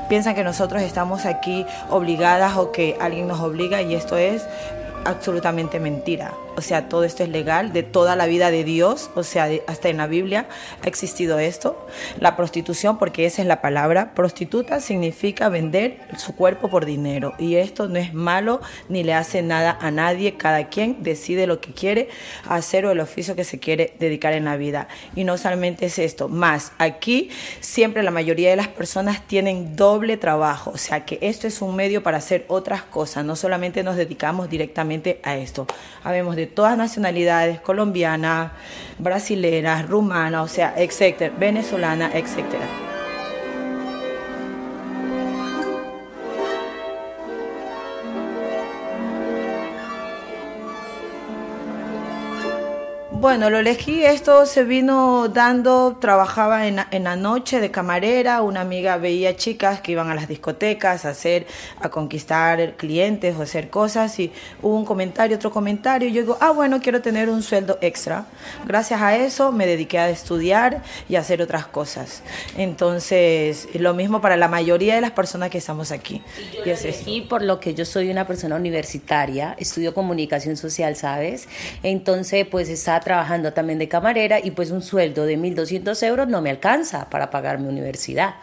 piensan 0.08 0.34
que 0.34 0.44
nosotros 0.44 0.82
estamos 0.82 1.26
aquí 1.26 1.66
obligadas 1.90 2.56
o 2.56 2.72
que 2.72 2.96
alguien 3.00 3.26
nos 3.26 3.40
obliga 3.40 3.82
y 3.82 3.94
esto 3.94 4.16
es 4.16 4.46
absolutamente 5.04 5.80
mentira 5.80 6.32
o 6.56 6.60
sea, 6.60 6.88
todo 6.88 7.04
esto 7.04 7.22
es 7.22 7.28
legal, 7.28 7.72
de 7.72 7.82
toda 7.82 8.16
la 8.16 8.26
vida 8.26 8.50
de 8.50 8.64
Dios, 8.64 9.10
o 9.14 9.22
sea, 9.22 9.48
hasta 9.66 9.88
en 9.88 9.96
la 9.96 10.06
Biblia 10.06 10.46
ha 10.82 10.88
existido 10.88 11.38
esto. 11.38 11.86
La 12.20 12.36
prostitución, 12.36 12.98
porque 12.98 13.26
esa 13.26 13.42
es 13.42 13.48
la 13.48 13.60
palabra, 13.60 14.14
prostituta 14.14 14.80
significa 14.80 15.48
vender 15.48 15.98
su 16.16 16.34
cuerpo 16.34 16.68
por 16.68 16.86
dinero. 16.86 17.34
Y 17.38 17.56
esto 17.56 17.88
no 17.88 17.98
es 17.98 18.14
malo 18.14 18.60
ni 18.88 19.02
le 19.02 19.14
hace 19.14 19.42
nada 19.42 19.76
a 19.80 19.90
nadie, 19.90 20.36
cada 20.36 20.68
quien 20.68 21.02
decide 21.02 21.46
lo 21.46 21.60
que 21.60 21.72
quiere 21.72 22.08
hacer 22.48 22.86
o 22.86 22.92
el 22.92 23.00
oficio 23.00 23.34
que 23.34 23.44
se 23.44 23.58
quiere 23.58 23.94
dedicar 23.98 24.32
en 24.32 24.44
la 24.44 24.56
vida. 24.56 24.88
Y 25.16 25.24
no 25.24 25.38
solamente 25.38 25.86
es 25.86 25.98
esto, 25.98 26.28
más 26.28 26.72
aquí 26.78 27.30
siempre 27.60 28.02
la 28.02 28.10
mayoría 28.10 28.50
de 28.50 28.56
las 28.56 28.68
personas 28.68 29.26
tienen 29.26 29.76
doble 29.76 30.16
trabajo, 30.16 30.70
o 30.70 30.78
sea 30.78 31.04
que 31.04 31.18
esto 31.20 31.46
es 31.46 31.60
un 31.62 31.74
medio 31.74 32.02
para 32.02 32.18
hacer 32.18 32.44
otras 32.48 32.82
cosas, 32.82 33.24
no 33.24 33.36
solamente 33.36 33.82
nos 33.82 33.96
dedicamos 33.96 34.48
directamente 34.48 34.93
a 35.22 35.36
esto. 35.36 35.66
Habemos 36.02 36.36
de 36.36 36.46
todas 36.46 36.76
nacionalidades, 36.76 37.60
colombiana, 37.60 38.52
brasilera, 38.98 39.82
rumana, 39.82 40.42
o 40.42 40.48
sea, 40.48 40.74
etcétera, 40.76 41.34
venezolana, 41.38 42.10
etcétera. 42.14 42.83
Bueno, 53.24 53.48
lo 53.48 53.58
elegí, 53.58 54.04
esto 54.04 54.44
se 54.44 54.64
vino 54.64 55.28
dando, 55.28 55.96
trabajaba 55.98 56.66
en, 56.66 56.80
en, 56.90 57.04
la 57.04 57.16
noche 57.16 57.58
de 57.58 57.70
camarera, 57.70 58.42
una 58.42 58.60
amiga 58.60 58.98
veía 58.98 59.34
chicas 59.34 59.80
que 59.80 59.92
iban 59.92 60.10
a 60.10 60.14
las 60.14 60.28
discotecas 60.28 61.06
a 61.06 61.08
hacer, 61.08 61.46
a 61.80 61.88
conquistar 61.88 62.76
clientes 62.76 63.34
o 63.34 63.40
hacer 63.40 63.70
cosas 63.70 64.20
y 64.20 64.30
hubo 64.60 64.76
un 64.76 64.84
comentario, 64.84 65.36
otro 65.36 65.50
comentario 65.50 66.06
y 66.06 66.12
yo 66.12 66.20
digo, 66.20 66.36
ah 66.38 66.50
bueno, 66.50 66.80
quiero 66.82 67.00
tener 67.00 67.30
un 67.30 67.42
sueldo 67.42 67.78
extra. 67.80 68.26
Gracias 68.66 69.00
a 69.00 69.16
eso 69.16 69.52
me 69.52 69.64
dediqué 69.64 69.98
a 69.98 70.10
estudiar 70.10 70.82
y 71.08 71.16
a 71.16 71.20
hacer 71.20 71.40
otras 71.40 71.64
cosas. 71.64 72.22
Entonces, 72.58 73.68
lo 73.72 73.94
mismo 73.94 74.20
para 74.20 74.36
la 74.36 74.48
mayoría 74.48 74.96
de 74.96 75.00
las 75.00 75.12
personas 75.12 75.48
que 75.48 75.56
estamos 75.56 75.92
aquí. 75.92 76.20
Y, 76.62 76.68
es 76.68 76.84
elegí 76.84 77.22
por 77.22 77.40
lo 77.40 77.58
que 77.58 77.72
yo 77.72 77.86
soy 77.86 78.10
una 78.10 78.26
persona 78.26 78.56
universitaria, 78.56 79.56
estudio 79.58 79.94
comunicación 79.94 80.58
social, 80.58 80.94
¿sabes? 80.94 81.48
Entonces, 81.82 82.46
pues 82.46 82.68
está 82.68 83.00
trabajando 83.14 83.52
también 83.52 83.78
de 83.78 83.86
camarera 83.86 84.40
y 84.42 84.50
pues 84.50 84.72
un 84.72 84.82
sueldo 84.82 85.24
de 85.24 85.38
1.200 85.38 86.02
euros 86.04 86.26
no 86.26 86.42
me 86.42 86.50
alcanza 86.50 87.08
para 87.10 87.30
pagar 87.30 87.60
mi 87.60 87.68
universidad. 87.68 88.34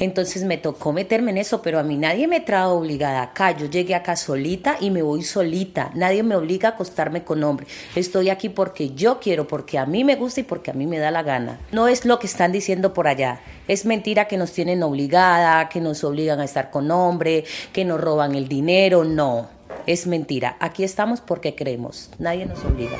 Entonces 0.00 0.44
me 0.44 0.56
tocó 0.56 0.94
meterme 0.94 1.30
en 1.32 1.36
eso, 1.36 1.60
pero 1.60 1.78
a 1.78 1.82
mí 1.82 1.98
nadie 1.98 2.26
me 2.26 2.40
trajo 2.40 2.72
obligada 2.72 3.20
acá. 3.20 3.50
Yo 3.50 3.66
llegué 3.66 3.94
acá 3.94 4.16
solita 4.16 4.78
y 4.80 4.90
me 4.90 5.02
voy 5.02 5.22
solita. 5.24 5.90
Nadie 5.94 6.22
me 6.22 6.36
obliga 6.36 6.70
a 6.70 6.72
acostarme 6.72 7.22
con 7.22 7.44
hombre. 7.44 7.66
Estoy 7.94 8.30
aquí 8.30 8.48
porque 8.48 8.94
yo 8.94 9.20
quiero, 9.20 9.46
porque 9.46 9.78
a 9.78 9.84
mí 9.84 10.04
me 10.04 10.16
gusta 10.16 10.40
y 10.40 10.44
porque 10.44 10.70
a 10.70 10.74
mí 10.74 10.86
me 10.86 10.98
da 10.98 11.10
la 11.10 11.22
gana. 11.22 11.60
No 11.70 11.86
es 11.86 12.06
lo 12.06 12.18
que 12.18 12.26
están 12.26 12.50
diciendo 12.50 12.94
por 12.94 13.08
allá. 13.08 13.40
Es 13.68 13.84
mentira 13.84 14.26
que 14.26 14.38
nos 14.38 14.52
tienen 14.52 14.82
obligada, 14.82 15.68
que 15.68 15.82
nos 15.82 16.02
obligan 16.02 16.40
a 16.40 16.44
estar 16.44 16.70
con 16.70 16.90
hombre, 16.90 17.44
que 17.74 17.84
nos 17.84 18.00
roban 18.00 18.34
el 18.34 18.48
dinero. 18.48 19.04
No, 19.04 19.50
es 19.86 20.06
mentira. 20.06 20.56
Aquí 20.60 20.82
estamos 20.82 21.20
porque 21.20 21.54
creemos. 21.54 22.08
Nadie 22.18 22.46
nos 22.46 22.64
obliga. 22.64 22.96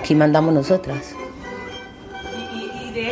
Aquí 0.00 0.14
mandamos 0.14 0.54
nosotras 0.54 1.14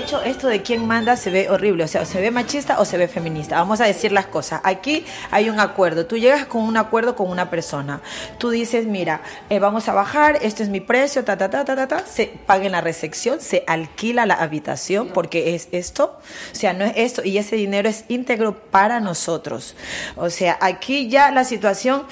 hecho, 0.09 0.23
esto 0.23 0.49
de 0.49 0.63
quién 0.63 0.87
manda 0.87 1.17
se 1.17 1.29
ve 1.29 1.51
horrible, 1.51 1.85
o 1.85 1.89
sea, 1.89 2.07
se 2.07 2.19
ve 2.19 2.31
machista 2.31 2.81
o 2.81 2.87
se 2.87 2.97
ve 2.97 3.09
feminista. 3.09 3.59
Vamos 3.59 3.83
a 3.83 3.85
decir 3.85 4.11
las 4.11 4.27
cosas. 4.27 4.63
Aquí 4.65 5.05
hay 5.31 5.51
un 5.51 5.61
acuerdo. 5.61 6.07
Tú 6.07 6.17
llegas 6.17 6.47
con 6.47 6.63
un 6.63 6.79
acuerdo 6.79 7.15
con 7.15 7.29
una 7.29 7.51
persona. 7.51 8.01
Tú 8.39 8.49
dices, 8.49 8.87
mira, 8.87 9.21
eh, 9.51 9.59
vamos 9.59 9.87
a 9.89 9.93
bajar, 9.93 10.39
este 10.41 10.63
es 10.63 10.71
mi 10.71 10.81
precio, 10.81 11.25
ta, 11.25 11.37
ta, 11.37 11.51
ta, 11.51 11.63
ta, 11.63 11.77
ta, 11.77 11.89
ta. 11.89 12.07
Se 12.07 12.27
paga 12.47 12.65
en 12.65 12.73
la 12.73 12.81
recepción, 12.81 13.39
se 13.43 13.65
alquila 13.67 14.25
la 14.25 14.35
habitación 14.35 15.09
porque 15.09 15.55
es 15.55 15.69
esto. 15.73 16.19
O 16.53 16.55
sea, 16.55 16.73
no 16.73 16.87
es 16.87 16.93
esto. 16.97 17.23
Y 17.23 17.37
ese 17.37 17.57
dinero 17.57 17.87
es 17.87 18.07
íntegro 18.09 18.55
para 18.55 19.01
nosotros. 19.01 19.77
O 20.17 20.31
sea, 20.31 20.57
aquí 20.63 21.11
ya 21.11 21.31
la 21.33 21.45
situación, 21.45 22.05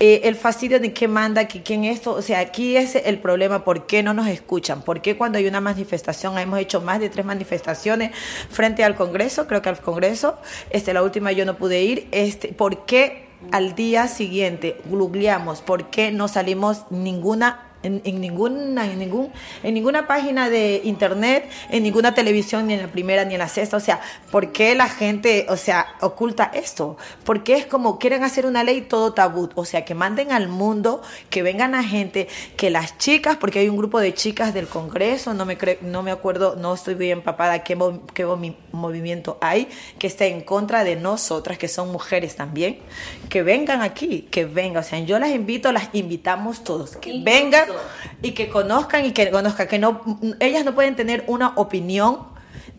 eh, 0.00 0.22
el 0.24 0.36
fastidio 0.36 0.80
de 0.80 0.94
quién 0.94 1.10
manda, 1.10 1.46
que 1.48 1.62
quién 1.62 1.84
esto. 1.84 2.12
O 2.12 2.22
sea, 2.22 2.38
aquí 2.38 2.78
es 2.78 2.94
el 2.94 3.18
problema. 3.18 3.62
¿Por 3.62 3.86
qué 3.86 4.02
no 4.02 4.14
nos 4.14 4.28
escuchan? 4.28 4.80
¿Por 4.80 5.02
qué 5.02 5.18
cuando 5.18 5.36
hay 5.36 5.46
una 5.46 5.60
manifestación 5.60 6.38
hemos 6.38 6.58
hecho 6.58 6.80
más 6.80 6.98
de 6.98 7.10
tres 7.10 7.26
manifestaciones 7.26 7.41
frente 8.50 8.84
al 8.84 8.94
Congreso, 8.94 9.46
creo 9.46 9.62
que 9.62 9.68
al 9.68 9.80
Congreso, 9.80 10.38
este, 10.70 10.92
la 10.94 11.02
última 11.02 11.32
yo 11.32 11.44
no 11.44 11.56
pude 11.56 11.82
ir, 11.82 12.08
este, 12.12 12.48
¿por 12.48 12.84
qué 12.84 13.28
al 13.50 13.74
día 13.74 14.06
siguiente 14.06 14.76
googleamos 14.84 15.62
por 15.62 15.90
qué 15.90 16.12
no 16.12 16.28
salimos 16.28 16.84
ninguna 16.90 17.71
en, 17.82 18.20
ninguna, 18.20 18.86
en, 18.90 18.98
ningún, 18.98 19.32
en 19.62 19.74
ninguna 19.74 20.06
página 20.06 20.50
de 20.50 20.80
internet, 20.84 21.48
en 21.70 21.82
ninguna 21.82 22.14
televisión, 22.14 22.66
ni 22.66 22.74
en 22.74 22.82
la 22.82 22.88
primera 22.88 23.24
ni 23.24 23.34
en 23.34 23.38
la 23.40 23.48
sexta. 23.48 23.76
O 23.76 23.80
sea, 23.80 24.00
¿por 24.30 24.52
qué 24.52 24.74
la 24.74 24.88
gente, 24.88 25.46
o 25.48 25.56
sea, 25.56 25.94
oculta 26.00 26.50
esto? 26.54 26.96
Porque 27.24 27.54
es 27.54 27.66
como 27.66 27.98
quieren 27.98 28.22
hacer 28.22 28.46
una 28.46 28.64
ley 28.64 28.82
todo 28.82 29.12
tabú. 29.12 29.50
O 29.54 29.64
sea, 29.64 29.84
que 29.84 29.94
manden 29.94 30.32
al 30.32 30.48
mundo, 30.48 31.02
que 31.30 31.42
vengan 31.42 31.74
a 31.74 31.82
gente, 31.82 32.28
que 32.56 32.70
las 32.70 32.98
chicas, 32.98 33.36
porque 33.36 33.58
hay 33.58 33.68
un 33.68 33.76
grupo 33.76 34.00
de 34.00 34.14
chicas 34.14 34.54
del 34.54 34.68
Congreso, 34.68 35.34
no 35.34 35.44
me, 35.44 35.58
no 35.80 36.02
me 36.02 36.10
acuerdo, 36.10 36.56
no 36.56 36.74
estoy 36.74 36.94
bien 36.94 37.18
empapada 37.18 37.64
qué, 37.64 37.76
qué 38.14 38.26
movimiento 38.72 39.38
hay, 39.40 39.68
que 39.98 40.06
está 40.06 40.26
en 40.26 40.40
contra 40.42 40.84
de 40.84 40.96
nosotras, 40.96 41.58
que 41.58 41.68
son 41.68 41.90
mujeres 41.90 42.36
también, 42.36 42.78
que 43.28 43.42
vengan 43.42 43.82
aquí, 43.82 44.28
que 44.30 44.44
vengan. 44.44 44.82
O 44.82 44.86
sea, 44.86 44.98
yo 45.00 45.18
las 45.18 45.30
invito, 45.30 45.72
las 45.72 45.88
invitamos 45.92 46.64
todos, 46.64 46.96
que 46.96 47.20
vengan 47.22 47.71
y 48.22 48.32
que 48.32 48.48
conozcan 48.48 49.04
y 49.04 49.12
que 49.12 49.30
conozcan 49.30 49.68
que 49.68 49.78
no 49.78 50.00
ellas 50.40 50.64
no 50.64 50.74
pueden 50.74 50.96
tener 50.96 51.24
una 51.26 51.52
opinión 51.56 52.32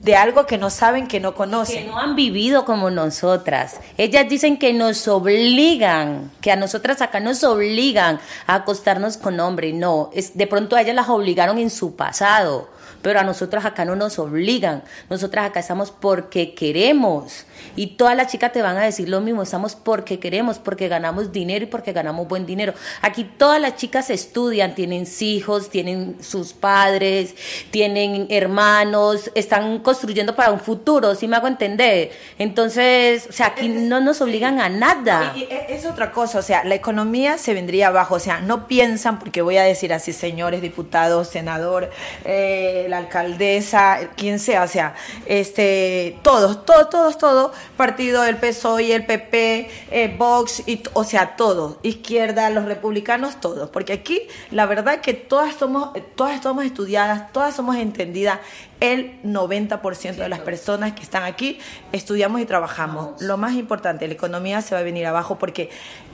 de 0.04 0.18
algo 0.18 0.46
que 0.46 0.58
no 0.58 0.70
saben, 0.70 1.08
que 1.08 1.22
no 1.22 1.34
conocen. 1.34 1.86
Que 1.86 1.90
no 1.90 1.98
han 1.98 2.16
vivido 2.16 2.66
como 2.66 2.90
nosotras. 2.90 3.80
Ellas 3.98 4.28
dicen 4.28 4.60
que 4.60 4.74
nos 4.74 5.08
obligan, 5.08 6.30
que 6.42 6.52
a 6.52 6.58
nosotras 6.58 7.02
acá 7.02 7.22
nos 7.22 7.44
obligan 7.46 8.20
a 8.46 8.56
acostarnos 8.56 9.16
con 9.16 9.40
hombre. 9.40 9.72
No, 9.72 10.10
es, 10.14 10.38
de 10.38 10.46
pronto 10.46 10.76
a 10.76 10.82
ellas 10.82 10.96
las 10.96 11.08
obligaron 11.08 11.58
en 11.58 11.70
su 11.70 11.96
pasado, 11.96 12.68
pero 13.04 13.20
a 13.20 13.24
nosotros 13.24 13.64
acá 13.66 13.86
no 13.86 13.96
nos 13.96 14.18
obligan. 14.18 14.84
Nosotras 15.10 15.46
acá 15.46 15.60
estamos 15.60 15.92
porque 15.92 16.56
queremos. 16.56 17.46
Y 17.76 17.88
todas 17.98 18.16
las 18.16 18.32
chicas 18.32 18.52
te 18.52 18.62
van 18.62 18.78
a 18.78 18.84
decir 18.84 19.10
lo 19.10 19.22
mismo, 19.22 19.44
estamos 19.44 19.76
porque 19.76 20.20
queremos, 20.20 20.58
porque 20.58 20.88
ganamos 20.88 21.32
dinero 21.32 21.66
y 21.66 21.68
porque 21.68 21.92
ganamos 21.92 22.28
buen 22.28 22.46
dinero. 22.46 22.74
Aquí 23.02 23.26
todas 23.26 23.62
las 23.62 23.76
chicas 23.76 24.10
estudian, 24.10 24.74
tienen 24.74 25.06
hijos, 25.20 25.70
tienen 25.70 26.18
sus 26.22 26.54
padres, 26.54 27.36
tienen 27.72 28.28
hermanos, 28.30 29.32
están 29.36 29.80
construyendo 29.80 30.36
para 30.36 30.52
un 30.52 30.60
futuro, 30.60 31.14
si 31.16 31.28
me 31.28 31.36
hago 31.36 31.48
entender? 31.48 32.12
Entonces, 32.40 33.28
o 33.30 33.34
sea, 33.34 33.48
aquí 33.48 33.68
no 33.68 34.00
nos 34.00 34.22
obligan 34.22 34.62
a 34.62 34.70
nada. 34.70 35.34
Y, 35.36 35.48
es 35.70 35.86
otra 35.86 36.12
cosa, 36.12 36.40
o 36.40 36.42
sea, 36.42 36.64
la 36.64 36.76
economía 36.76 37.38
se 37.38 37.54
vendría 37.54 37.88
abajo, 37.88 38.16
o 38.16 38.20
sea, 38.20 38.40
no 38.40 38.68
piensan, 38.68 39.20
porque 39.20 39.42
voy 39.42 39.58
a 39.58 39.64
decir 39.64 39.92
así, 39.94 40.14
señores 40.14 40.62
diputados, 40.62 41.28
senador, 41.28 41.90
eh, 42.24 42.88
la 42.94 43.00
alcaldesa, 43.00 44.12
quien 44.16 44.40
sea, 44.40 44.64
o 44.64 44.68
sea, 44.68 44.94
este, 45.26 46.20
todos, 46.22 46.64
todos, 46.64 46.90
todos, 46.90 47.18
todos 47.18 47.52
partido 47.76 48.22
del 48.22 48.38
PSOE, 48.38 48.94
el 48.94 49.06
PP, 49.06 49.70
eh, 49.90 50.16
Vox, 50.18 50.64
y, 50.68 50.84
o 50.94 51.04
sea, 51.04 51.36
todo, 51.36 51.80
izquierda, 51.82 52.50
los 52.52 52.66
republicanos, 52.66 53.42
todos, 53.42 53.70
porque 53.72 53.94
aquí 53.94 54.22
la 54.52 54.68
verdad 54.68 55.02
que 55.02 55.14
todas 55.14 55.56
somos, 55.56 55.90
todas 56.16 56.42
somos 56.44 56.66
estudiadas, 56.66 57.32
todas 57.32 57.56
somos 57.56 57.78
entendidas, 57.78 58.40
el 58.80 59.22
90% 59.24 60.16
de 60.16 60.30
las 60.30 60.42
personas 60.42 60.94
que 60.94 61.02
están 61.02 61.24
aquí 61.24 61.60
estudiamos 61.94 62.42
y 62.42 62.46
trabajamos. 62.46 63.22
Lo 63.22 63.38
más 63.38 63.54
importante, 63.54 64.06
la 64.08 64.14
economía 64.14 64.62
se 64.62 64.76
va 64.76 64.82
a 64.82 64.84
venir 64.84 65.06
abajo 65.06 65.40
porque 65.40 65.70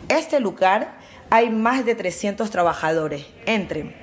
este 0.08 0.40
lugar 0.40 0.98
hay 1.30 1.50
más 1.50 1.84
de 1.84 1.96
300 1.96 2.50
trabajadores 2.52 3.26
entre 3.46 3.96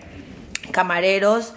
camareros, 0.76 1.54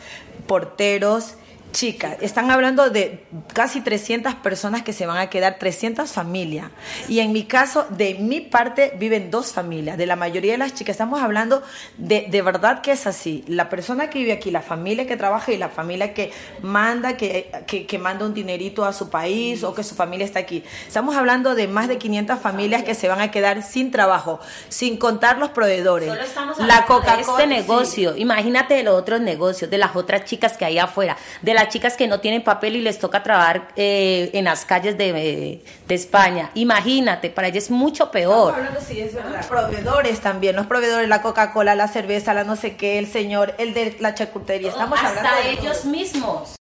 porteros, 0.48 1.36
chicas. 1.72 2.18
Están 2.22 2.52
hablando 2.52 2.90
de 2.90 3.26
casi 3.54 3.82
300 3.82 4.36
personas 4.36 4.84
que 4.84 4.94
se 4.94 5.06
van 5.06 5.18
a 5.18 5.30
quedar, 5.30 5.58
300 5.60 6.12
familias. 6.12 6.72
Y 7.08 7.20
en 7.20 7.32
mi 7.32 7.44
caso, 7.44 7.86
de 7.90 8.16
mi 8.16 8.42
parte, 8.42 8.94
viven 8.98 9.32
dos 9.32 9.54
familias. 9.54 9.98
De 9.98 10.06
la 10.06 10.16
mayoría 10.16 10.54
de 10.54 10.58
las 10.58 10.74
chicas, 10.74 10.94
estamos 10.94 11.22
hablando 11.22 11.62
de, 11.98 12.28
de 12.30 12.42
verdad 12.42 12.82
que 12.82 12.92
es 12.92 13.08
así. 13.08 13.44
La 13.48 13.70
persona 13.70 14.10
que 14.10 14.20
vive 14.20 14.32
aquí, 14.32 14.52
la 14.52 14.62
familia 14.62 15.08
que 15.08 15.18
trabaja 15.18 15.52
y 15.52 15.58
la 15.58 15.70
familia 15.70 16.14
que 16.14 16.32
manda, 16.62 17.18
que, 17.18 17.50
que, 17.68 18.00
manda 18.00 18.26
un 18.26 18.34
dinerito 18.34 18.86
a 18.86 18.94
su 18.94 19.10
país 19.10 19.64
o 19.64 19.74
que 19.74 19.84
su 19.84 19.96
familia 19.96 20.26
está 20.26 20.40
aquí. 20.40 20.64
Estamos 20.88 21.16
hablando 21.16 21.56
de 21.56 21.68
más 21.68 21.88
de 21.88 21.98
500 21.98 22.40
familias 22.40 22.84
que 22.84 22.96
se 22.96 23.08
van 23.08 23.22
a 23.22 23.32
quedar 23.32 23.64
sin 23.64 23.92
trabajo, 23.92 24.40
sin 24.70 24.98
contar 24.98 25.38
los 25.38 25.50
proveedores. 25.50 26.12
la 26.58 26.86
Coca-Cola. 26.86 27.20
Este 27.20 27.48
negocio, 27.48 28.16
imagínate 28.16 28.74
de 28.74 28.84
los 28.84 28.96
otros 28.96 29.22
negocios, 29.22 29.70
de 29.70 29.78
las 29.78 29.96
otras 29.96 30.26
chicas 30.26 30.58
que 30.58 30.66
hay 30.66 30.80
afuera, 30.80 31.18
de 31.42 31.59
las 31.60 31.70
chicas 31.70 31.98
que 31.98 32.08
no 32.08 32.20
tienen 32.20 32.44
papel 32.44 32.76
y 32.78 32.82
les 32.82 33.00
toca 33.00 33.22
trabajar 33.22 33.70
eh, 33.76 34.30
en 34.34 34.46
las 34.46 34.66
calles 34.66 34.98
de, 34.98 35.62
de, 35.88 35.96
España. 35.96 36.52
Imagínate, 36.54 37.30
para 37.30 37.50
ellas 37.50 37.66
es 37.66 37.72
mucho 37.72 38.12
peor. 38.12 38.54
Hablando, 38.56 38.80
sí, 38.80 39.02
es 39.02 39.14
verdad. 39.14 39.46
Proveedores 39.48 40.22
también, 40.22 40.56
los 40.56 40.68
proveedores, 40.68 41.10
la 41.10 41.22
Coca-Cola, 41.22 41.76
la 41.76 41.88
cerveza, 41.88 42.34
la 42.34 42.44
no 42.44 42.56
sé 42.56 42.78
qué, 42.78 42.98
el 42.98 43.08
señor, 43.08 43.56
el 43.58 43.74
de 43.74 43.98
la 44.00 44.16
charcutería. 44.16 44.70
Estamos 44.70 45.00
Hasta 45.02 45.20
hablando 45.20 45.44
de 45.44 45.52
ellos 45.52 45.86
mismos. 45.86 46.56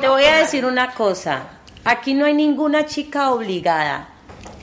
te 0.00 0.08
voy 0.08 0.24
a 0.24 0.36
decir 0.36 0.66
una 0.66 0.92
cosa. 0.92 1.44
Aquí 1.84 2.12
no 2.12 2.26
hay 2.26 2.34
ninguna 2.34 2.84
chica 2.84 3.30
obligada. 3.30 4.08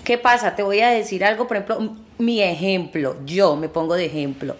¿Qué 0.03 0.19
pasa? 0.19 0.55
Te 0.55 0.61
voy 0.61 0.81
a 0.81 0.89
decir 0.89 1.25
algo, 1.25 1.47
por 1.47 1.57
ejemplo, 1.57 1.95
mi 2.17 2.41
ejemplo, 2.41 3.17
yo 3.25 3.55
me 3.55 3.69
pongo 3.69 3.95
de 3.95 4.05
ejemplo. 4.05 4.55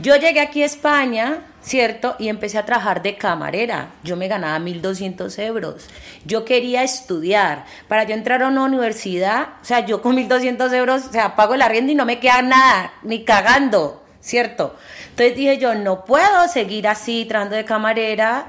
Yo 0.00 0.16
llegué 0.16 0.40
aquí 0.40 0.62
a 0.62 0.66
España 0.66 1.42
¿cierto? 1.64 2.14
Y 2.18 2.28
empecé 2.28 2.58
a 2.58 2.66
trabajar 2.66 3.02
de 3.02 3.16
camarera. 3.16 3.88
Yo 4.02 4.16
me 4.16 4.28
ganaba 4.28 4.58
1.200 4.58 5.38
euros. 5.42 5.86
Yo 6.24 6.44
quería 6.44 6.82
estudiar. 6.82 7.64
Para 7.88 8.04
yo 8.04 8.14
entrar 8.14 8.42
a 8.42 8.48
una 8.48 8.64
universidad, 8.64 9.48
o 9.62 9.64
sea, 9.64 9.80
yo 9.80 10.02
con 10.02 10.16
1.200 10.16 10.72
euros, 10.74 11.06
o 11.06 11.12
sea, 11.12 11.34
pago 11.36 11.56
la 11.56 11.68
rienda 11.68 11.92
y 11.92 11.94
no 11.94 12.04
me 12.04 12.20
queda 12.20 12.42
nada, 12.42 12.92
ni 13.02 13.24
cagando, 13.24 14.02
¿cierto? 14.20 14.76
Entonces 15.10 15.36
dije 15.36 15.58
yo, 15.58 15.74
no 15.74 16.04
puedo 16.04 16.48
seguir 16.48 16.86
así, 16.86 17.24
trabajando 17.24 17.56
de 17.56 17.64
camarera 17.64 18.46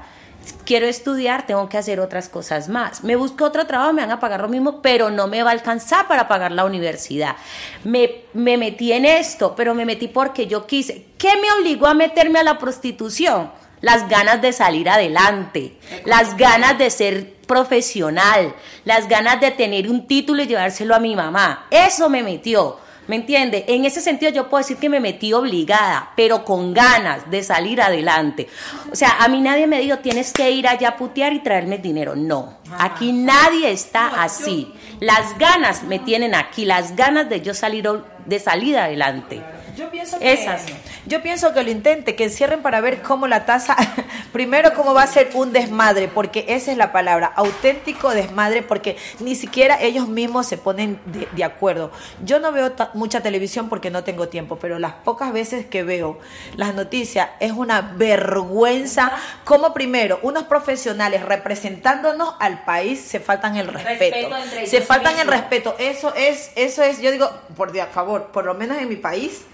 quiero 0.64 0.86
estudiar, 0.86 1.46
tengo 1.46 1.68
que 1.68 1.78
hacer 1.78 2.00
otras 2.00 2.28
cosas 2.28 2.68
más. 2.68 3.04
Me 3.04 3.16
busco 3.16 3.44
otro 3.44 3.66
trabajo, 3.66 3.92
me 3.92 4.02
van 4.02 4.10
a 4.10 4.20
pagar 4.20 4.40
lo 4.40 4.48
mismo, 4.48 4.82
pero 4.82 5.10
no 5.10 5.26
me 5.26 5.42
va 5.42 5.50
a 5.50 5.52
alcanzar 5.52 6.08
para 6.08 6.28
pagar 6.28 6.52
la 6.52 6.64
universidad. 6.64 7.36
Me, 7.84 8.22
me 8.34 8.56
metí 8.56 8.92
en 8.92 9.04
esto, 9.04 9.54
pero 9.56 9.74
me 9.74 9.86
metí 9.86 10.08
porque 10.08 10.46
yo 10.46 10.66
quise. 10.66 11.06
¿Qué 11.18 11.30
me 11.40 11.50
obligó 11.52 11.86
a 11.86 11.94
meterme 11.94 12.40
a 12.40 12.44
la 12.44 12.58
prostitución? 12.58 13.50
Las 13.80 14.08
ganas 14.08 14.40
de 14.40 14.52
salir 14.52 14.88
adelante, 14.88 15.76
las 16.06 16.36
ganas 16.36 16.78
de 16.78 16.90
ser 16.90 17.34
profesional, 17.46 18.54
las 18.84 19.08
ganas 19.08 19.40
de 19.40 19.50
tener 19.50 19.88
un 19.88 20.06
título 20.06 20.42
y 20.42 20.46
llevárselo 20.46 20.94
a 20.94 20.98
mi 20.98 21.14
mamá. 21.14 21.66
Eso 21.70 22.08
me 22.08 22.22
metió. 22.22 22.85
¿Me 23.08 23.16
entiende? 23.16 23.64
En 23.68 23.84
ese 23.84 24.00
sentido 24.00 24.32
yo 24.32 24.48
puedo 24.48 24.62
decir 24.62 24.78
que 24.78 24.88
me 24.88 25.00
metí 25.00 25.32
obligada, 25.32 26.12
pero 26.16 26.44
con 26.44 26.74
ganas 26.74 27.30
de 27.30 27.42
salir 27.42 27.80
adelante. 27.80 28.48
O 28.90 28.96
sea, 28.96 29.16
a 29.20 29.28
mí 29.28 29.40
nadie 29.40 29.66
me 29.66 29.80
dijo, 29.80 29.98
tienes 29.98 30.32
que 30.32 30.50
ir 30.50 30.66
allá 30.66 30.90
a 30.90 30.96
putear 30.96 31.32
y 31.32 31.40
traerme 31.40 31.78
dinero. 31.78 32.16
No, 32.16 32.58
aquí 32.78 33.12
nadie 33.12 33.70
está 33.70 34.22
así. 34.22 34.72
Las 35.00 35.38
ganas 35.38 35.84
me 35.84 35.98
tienen 35.98 36.34
aquí, 36.34 36.64
las 36.64 36.96
ganas 36.96 37.28
de 37.28 37.40
yo 37.40 37.54
salir 37.54 37.88
de 38.24 38.38
salir 38.40 38.76
adelante. 38.76 39.40
Yo 39.76 39.90
pienso 39.90 40.18
que, 40.18 40.32
Esas. 40.32 40.64
Yo 41.06 41.22
pienso 41.22 41.52
que 41.54 41.62
lo 41.62 41.70
intente, 41.70 42.16
que 42.16 42.28
cierren 42.30 42.62
para 42.62 42.80
ver 42.80 43.00
cómo 43.00 43.28
la 43.28 43.46
tasa, 43.46 43.76
primero 44.32 44.74
cómo 44.74 44.92
va 44.92 45.04
a 45.04 45.06
ser 45.06 45.30
un 45.34 45.52
desmadre, 45.52 46.08
porque 46.08 46.44
esa 46.48 46.72
es 46.72 46.76
la 46.76 46.92
palabra, 46.92 47.32
auténtico 47.36 48.10
desmadre, 48.10 48.62
porque 48.62 48.96
ni 49.20 49.36
siquiera 49.36 49.80
ellos 49.80 50.08
mismos 50.08 50.46
se 50.46 50.58
ponen 50.58 51.00
de, 51.06 51.44
acuerdo. 51.44 51.92
Yo 52.24 52.40
no 52.40 52.50
veo 52.50 52.72
mucha 52.94 53.20
televisión 53.20 53.68
porque 53.68 53.90
no 53.90 54.02
tengo 54.02 54.28
tiempo, 54.28 54.56
pero 54.56 54.80
las 54.80 54.94
pocas 54.94 55.32
veces 55.32 55.64
que 55.66 55.84
veo 55.84 56.18
las 56.56 56.74
noticias 56.74 57.28
es 57.38 57.52
una 57.52 57.80
vergüenza 57.80 59.12
como 59.44 59.72
primero 59.72 60.18
unos 60.22 60.44
profesionales 60.44 61.22
representándonos 61.22 62.34
al 62.40 62.64
país 62.64 63.00
se 63.00 63.20
faltan 63.20 63.56
el 63.56 63.68
respeto, 63.68 64.28
se 64.64 64.80
faltan 64.80 65.18
el 65.18 65.28
respeto. 65.28 65.76
Eso 65.78 66.12
es, 66.14 66.50
eso 66.56 66.82
es, 66.82 67.00
yo 67.00 67.12
digo, 67.12 67.30
por 67.56 67.74
favor, 67.90 68.26
por 68.26 68.44
lo 68.44 68.54
menos 68.54 68.78
en 68.78 68.88
mi 68.88 68.96
país 68.96 69.46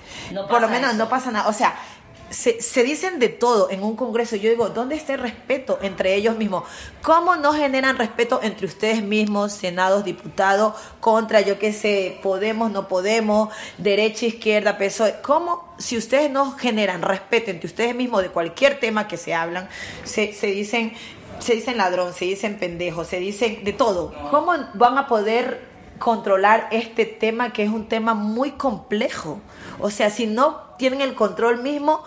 por 0.48 0.60
lo 0.60 0.68
menos 0.68 0.94
no 0.94 1.08
pasa 1.08 1.30
nada. 1.30 1.48
O 1.48 1.52
sea, 1.52 1.74
se, 2.30 2.82
dicen 2.82 3.18
de 3.18 3.28
todo 3.28 3.70
en 3.70 3.82
un 3.82 3.96
congreso. 3.96 4.36
Yo 4.36 4.50
digo, 4.50 4.70
¿dónde 4.70 4.96
está 4.96 5.14
el 5.14 5.20
respeto 5.20 5.78
entre 5.82 6.14
ellos 6.14 6.36
mismos? 6.36 6.64
¿Cómo 7.02 7.36
no 7.36 7.52
generan 7.52 7.98
respeto 7.98 8.40
entre 8.42 8.66
ustedes 8.66 9.02
mismos, 9.02 9.52
senados, 9.52 10.04
diputados, 10.04 10.74
contra, 11.00 11.40
yo 11.40 11.58
qué 11.58 11.72
sé, 11.72 12.18
Podemos, 12.22 12.70
no 12.70 12.88
Podemos, 12.88 13.50
derecha, 13.78 14.26
izquierda, 14.26 14.78
PSOE? 14.78 15.16
¿Cómo, 15.22 15.74
si 15.78 15.98
ustedes 15.98 16.30
no 16.30 16.52
generan 16.52 17.02
respeto 17.02 17.50
entre 17.50 17.66
ustedes 17.66 17.94
mismos 17.94 18.22
de 18.22 18.30
cualquier 18.30 18.80
tema 18.80 19.08
que 19.08 19.16
se 19.16 19.34
hablan, 19.34 19.68
se, 20.04 20.32
se 20.32 20.48
dicen... 20.48 20.92
Se 21.38 21.54
dicen 21.54 21.76
ladrón, 21.76 22.12
se 22.12 22.24
dicen 22.24 22.56
pendejo, 22.56 23.04
se 23.04 23.18
dicen 23.18 23.64
de 23.64 23.72
todo. 23.72 24.14
¿Cómo 24.30 24.52
van 24.74 24.96
a 24.96 25.08
poder 25.08 25.71
controlar 26.02 26.66
este 26.72 27.06
tema 27.06 27.52
que 27.52 27.62
es 27.62 27.70
un 27.70 27.86
tema 27.86 28.12
muy 28.14 28.52
complejo? 28.52 29.40
O 29.78 29.88
sea, 29.88 30.10
si 30.10 30.26
no 30.26 30.74
tienen 30.76 31.00
el 31.00 31.14
control 31.14 31.62
mismo 31.62 32.02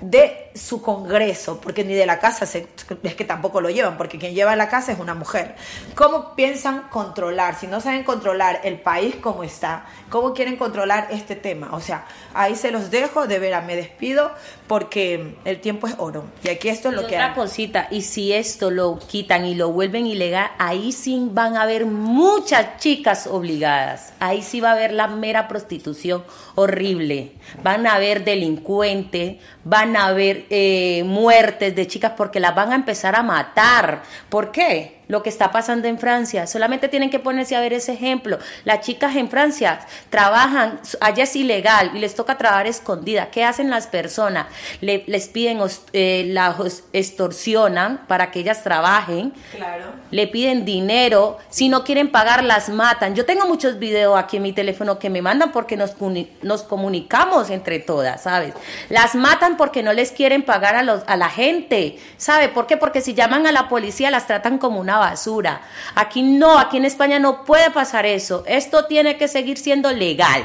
de 0.00 0.49
su 0.54 0.82
congreso, 0.82 1.60
porque 1.60 1.84
ni 1.84 1.94
de 1.94 2.06
la 2.06 2.18
casa 2.18 2.44
es 2.44 3.14
que 3.14 3.24
tampoco 3.24 3.60
lo 3.60 3.70
llevan, 3.70 3.96
porque 3.96 4.18
quien 4.18 4.34
lleva 4.34 4.56
la 4.56 4.68
casa 4.68 4.92
es 4.92 4.98
una 4.98 5.14
mujer. 5.14 5.54
¿Cómo 5.94 6.34
piensan 6.34 6.88
controlar? 6.90 7.58
Si 7.58 7.66
no 7.66 7.80
saben 7.80 8.04
controlar 8.04 8.60
el 8.64 8.80
país 8.80 9.16
como 9.16 9.44
está, 9.44 9.86
¿cómo 10.08 10.34
quieren 10.34 10.56
controlar 10.56 11.08
este 11.10 11.36
tema? 11.36 11.70
O 11.72 11.80
sea, 11.80 12.06
ahí 12.34 12.56
se 12.56 12.70
los 12.70 12.90
dejo, 12.90 13.26
de 13.26 13.38
veras, 13.38 13.64
me 13.64 13.76
despido 13.76 14.32
porque 14.66 15.36
el 15.44 15.60
tiempo 15.60 15.86
es 15.86 15.94
oro. 15.98 16.24
Y 16.44 16.48
aquí 16.48 16.68
esto 16.68 16.88
es 16.88 16.94
lo 16.94 17.06
que... 17.06 17.14
Otra 17.14 17.34
cosita, 17.34 17.88
y 17.90 18.02
si 18.02 18.32
esto 18.32 18.70
lo 18.70 18.98
quitan 18.98 19.44
y 19.44 19.54
lo 19.54 19.70
vuelven 19.70 20.06
ilegal, 20.06 20.50
ahí 20.58 20.92
sí 20.92 21.28
van 21.30 21.56
a 21.56 21.62
haber 21.62 21.86
muchas 21.86 22.78
chicas 22.78 23.26
obligadas. 23.26 24.12
Ahí 24.20 24.42
sí 24.42 24.60
va 24.60 24.70
a 24.70 24.72
haber 24.72 24.92
la 24.92 25.08
mera 25.08 25.48
prostitución 25.48 26.24
horrible. 26.54 27.32
Van 27.62 27.86
a 27.86 27.94
haber 27.94 28.24
delincuentes, 28.24 29.36
van 29.64 29.96
a 29.96 30.06
haber 30.06 30.39
eh, 30.48 31.02
muertes 31.04 31.74
de 31.74 31.86
chicas 31.86 32.12
porque 32.16 32.40
las 32.40 32.54
van 32.54 32.72
a 32.72 32.76
empezar 32.76 33.16
a 33.16 33.22
matar. 33.22 34.02
¿Por 34.28 34.50
qué? 34.52 34.99
Lo 35.10 35.24
que 35.24 35.28
está 35.28 35.50
pasando 35.50 35.88
en 35.88 35.98
Francia. 35.98 36.46
Solamente 36.46 36.88
tienen 36.88 37.10
que 37.10 37.18
ponerse 37.18 37.56
a 37.56 37.60
ver 37.60 37.72
ese 37.72 37.92
ejemplo. 37.92 38.38
Las 38.64 38.80
chicas 38.80 39.16
en 39.16 39.28
Francia 39.28 39.80
trabajan, 40.08 40.80
allá 41.00 41.24
es 41.24 41.34
ilegal 41.34 41.90
y 41.94 41.98
les 41.98 42.14
toca 42.14 42.38
trabajar 42.38 42.68
escondida. 42.68 43.30
¿Qué 43.30 43.44
hacen 43.44 43.70
las 43.70 43.88
personas? 43.88 44.46
les 44.80 45.28
piden, 45.28 45.58
eh, 45.92 46.24
las 46.28 46.84
extorsionan 46.92 48.06
para 48.06 48.30
que 48.30 48.40
ellas 48.40 48.62
trabajen. 48.62 49.32
Claro. 49.54 49.86
Le 50.12 50.28
piden 50.28 50.64
dinero. 50.64 51.38
Si 51.48 51.68
no 51.68 51.82
quieren 51.82 52.12
pagar, 52.12 52.44
las 52.44 52.68
matan. 52.68 53.16
Yo 53.16 53.26
tengo 53.26 53.46
muchos 53.46 53.80
videos 53.80 54.16
aquí 54.16 54.36
en 54.36 54.44
mi 54.44 54.52
teléfono 54.52 55.00
que 55.00 55.10
me 55.10 55.22
mandan 55.22 55.50
porque 55.50 55.76
nos, 55.76 55.96
nos 56.42 56.62
comunicamos 56.62 57.50
entre 57.50 57.80
todas, 57.80 58.22
¿sabes? 58.22 58.54
Las 58.88 59.16
matan 59.16 59.56
porque 59.56 59.82
no 59.82 59.92
les 59.92 60.12
quieren 60.12 60.44
pagar 60.44 60.76
a, 60.76 60.84
los, 60.84 61.02
a 61.08 61.16
la 61.16 61.28
gente. 61.28 61.98
¿Sabe 62.16 62.48
por 62.48 62.68
qué? 62.68 62.76
Porque 62.76 63.00
si 63.00 63.14
llaman 63.14 63.48
a 63.48 63.52
la 63.52 63.68
policía 63.68 64.12
las 64.12 64.28
tratan 64.28 64.58
como 64.58 64.78
una 64.78 64.99
basura. 65.00 65.62
Aquí 65.94 66.22
no, 66.22 66.58
aquí 66.58 66.76
en 66.76 66.84
España 66.84 67.18
no 67.18 67.44
puede 67.44 67.70
pasar 67.70 68.06
eso. 68.06 68.44
Esto 68.46 68.86
tiene 68.86 69.16
que 69.16 69.28
seguir 69.28 69.58
siendo 69.58 69.90
legal. 69.92 70.44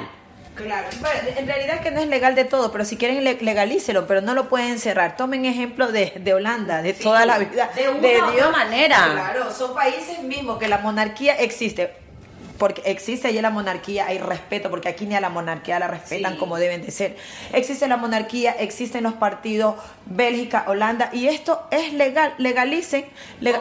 Claro, 0.56 0.88
en 1.38 1.48
realidad 1.48 1.82
que 1.82 1.92
no 1.92 2.00
es 2.00 2.08
legal 2.08 2.34
de 2.34 2.46
todo, 2.46 2.72
pero 2.72 2.86
si 2.86 2.96
quieren 2.96 3.24
legalícelo, 3.24 4.08
pero 4.08 4.22
no 4.22 4.34
lo 4.34 4.48
pueden 4.48 4.80
cerrar. 4.80 5.18
Tomen 5.18 5.46
ejemplo 5.46 5.92
de, 5.92 6.14
de 6.16 6.34
Holanda, 6.34 6.82
de 6.82 6.94
toda 6.94 7.26
la 7.26 7.38
vida. 7.40 7.70
De 7.76 7.90
una 7.90 8.50
manera. 8.52 9.10
Claro, 9.12 9.54
son 9.54 9.74
países 9.74 10.24
mismos 10.24 10.58
que 10.58 10.70
la 10.70 10.78
monarquía 10.78 11.36
existe 11.36 12.05
porque 12.58 12.82
existe 12.86 13.28
allí 13.28 13.42
la 13.42 13.50
monarquía, 13.50 14.08
hay 14.08 14.18
respeto, 14.18 14.70
porque 14.70 14.90
aquí 14.90 15.06
ni 15.06 15.16
a 15.16 15.22
la 15.22 15.30
monarquía 15.30 15.80
la 15.80 15.88
respetan 15.88 16.38
como 16.38 16.58
deben 16.58 16.86
de 16.86 16.92
ser. 16.92 17.18
Existe 17.54 17.88
la 17.88 17.98
monarquía, 17.98 18.52
existen 18.52 19.04
los 19.04 19.14
partidos 19.14 19.76
Bélgica, 20.06 20.66
Holanda, 20.68 21.10
y 21.12 21.28
esto 21.28 21.68
es 21.72 21.94
legal, 21.94 22.34
legalicen, 22.38 23.06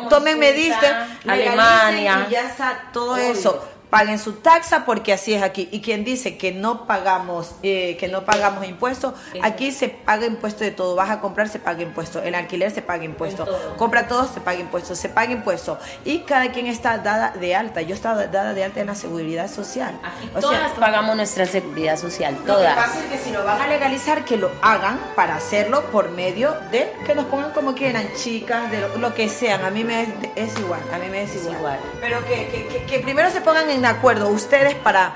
tomen 0.09 0.39
medidas, 0.39 1.09
Alemania, 1.27 2.27
y 2.29 2.33
ya 2.33 2.49
está 2.49 2.91
todo 2.93 3.17
eso 3.17 3.74
paguen 3.91 4.19
su 4.19 4.33
taxa 4.33 4.85
porque 4.85 5.13
así 5.13 5.35
es 5.35 5.43
aquí. 5.43 5.69
Y 5.71 5.81
quien 5.81 6.05
dice 6.05 6.37
que 6.37 6.53
no 6.53 6.87
pagamos, 6.87 7.53
eh, 7.63 7.97
que 7.99 8.09
no 8.09 8.25
pagamos 8.25 8.67
impuestos, 8.67 9.15
aquí 9.43 9.71
se 9.71 9.89
paga 9.89 10.27
impuesto 10.27 10.65
de 10.65 10.73
todo. 10.73 10.97
Vas 10.97 11.11
a 11.11 11.21
comprar, 11.21 11.49
se 11.49 11.59
paga 11.59 11.83
impuesto. 11.83 12.21
El 12.21 12.35
alquiler 12.35 12.71
se 12.73 12.83
paga 12.83 13.05
impuesto. 13.05 13.47
Compra 13.77 14.09
todo, 14.09 14.27
se 14.27 14.41
paga 14.41 14.59
impuesto. 14.59 14.95
Se 14.97 15.09
paga 15.09 15.33
impuesto. 15.33 15.79
Y 16.05 16.21
cada 16.21 16.51
quien 16.51 16.67
está 16.67 16.99
dada 16.99 17.31
de 17.39 17.55
alta. 17.55 17.83
Yo 17.83 17.95
estaba 17.95 18.27
dada 18.27 18.53
de 18.53 18.65
alta 18.65 18.81
en 18.81 18.89
la 18.89 18.95
seguridad 18.95 19.49
social. 19.51 19.99
o 20.35 20.41
todas 20.41 20.73
pagamos 20.73 21.17
nuestra 21.17 21.47
seguridad 21.47 21.97
social, 21.97 22.37
todas. 22.45 22.63
Lo 22.63 22.69
que 22.69 22.89
pasa 22.89 23.05
es 23.05 23.07
que 23.07 23.19
si 23.19 23.31
lo 23.31 23.45
van 23.45 23.61
a 23.61 23.69
legalizar, 23.69 24.25
que 24.25 24.37
lo 24.37 24.51
hagan 24.61 24.99
para 25.15 25.37
hacerlo 25.37 25.85
por 25.93 26.11
medio 26.11 26.55
de 26.71 26.93
que 27.07 27.15
nos 27.15 27.27
pongan 27.27 27.53
como 27.53 27.75
quieran, 27.75 28.09
chicas, 28.17 28.71
de 28.71 28.81
lo, 28.99 29.15
que 29.15 29.29
sean. 29.29 29.65
A 29.65 29.71
mí 29.71 29.85
me 29.85 30.03
es, 30.35 30.59
igual, 30.59 30.81
a 30.93 30.99
mí 30.99 31.09
me 31.09 31.23
es, 31.23 31.35
igual. 31.37 31.79
Pero 32.01 32.25
que, 32.27 32.69
que, 32.69 32.85
que 32.85 32.99
primero 33.01 33.31
se 33.31 33.41
pongan 33.41 33.71
en 33.71 33.74
acuerdo 33.85 34.29
ustedes 34.29 34.75
para 34.75 35.15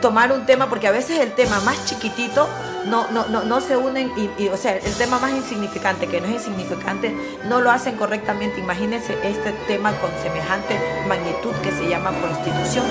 tomar 0.00 0.32
un 0.32 0.44
tema, 0.46 0.68
porque 0.68 0.88
a 0.88 0.90
veces 0.90 1.20
el 1.20 1.32
tema 1.32 1.60
más 1.60 1.84
chiquitito 1.86 2.48
no, 2.86 3.10
no, 3.10 3.26
no, 3.28 3.44
no 3.44 3.60
se 3.60 3.76
unen 3.76 4.10
y, 4.38 4.48
o 4.48 4.56
sea, 4.56 4.76
el 4.76 4.94
tema 4.94 5.18
más 5.18 5.32
insignificante, 5.32 6.06
que 6.06 6.20
no 6.20 6.26
es 6.26 6.34
insignificante, 6.34 7.14
no 7.48 7.60
lo 7.60 7.70
hacen 7.70 7.96
correctamente. 7.96 8.60
Imagínense 8.60 9.16
este 9.22 9.52
tema 9.66 9.92
con 10.00 10.10
semejante 10.22 10.78
magnitud 11.06 11.52
que 11.62 11.70
se 11.70 11.88
llama 11.88 12.10
prostitución 12.10 12.84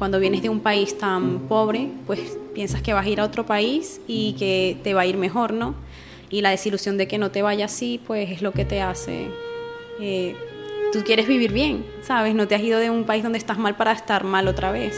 cuando 0.00 0.18
vienes 0.18 0.40
de 0.40 0.48
un 0.48 0.60
país 0.60 0.96
tan 0.96 1.40
pobre, 1.40 1.90
pues 2.06 2.38
piensas 2.54 2.80
que 2.80 2.94
vas 2.94 3.04
a 3.04 3.08
ir 3.10 3.20
a 3.20 3.24
otro 3.24 3.44
país 3.44 4.00
y 4.08 4.32
que 4.38 4.78
te 4.82 4.94
va 4.94 5.02
a 5.02 5.06
ir 5.06 5.18
mejor, 5.18 5.52
¿no? 5.52 5.74
Y 6.30 6.40
la 6.40 6.48
desilusión 6.48 6.96
de 6.96 7.06
que 7.06 7.18
no 7.18 7.30
te 7.30 7.42
vaya 7.42 7.66
así, 7.66 8.00
pues 8.06 8.30
es 8.30 8.40
lo 8.40 8.52
que 8.52 8.64
te 8.64 8.80
hace... 8.80 9.26
Eh, 10.00 10.34
tú 10.90 11.02
quieres 11.04 11.28
vivir 11.28 11.52
bien, 11.52 11.84
¿sabes? 12.00 12.34
No 12.34 12.48
te 12.48 12.54
has 12.54 12.62
ido 12.62 12.80
de 12.80 12.88
un 12.88 13.04
país 13.04 13.22
donde 13.22 13.36
estás 13.36 13.58
mal 13.58 13.76
para 13.76 13.92
estar 13.92 14.24
mal 14.24 14.48
otra 14.48 14.72
vez. 14.72 14.96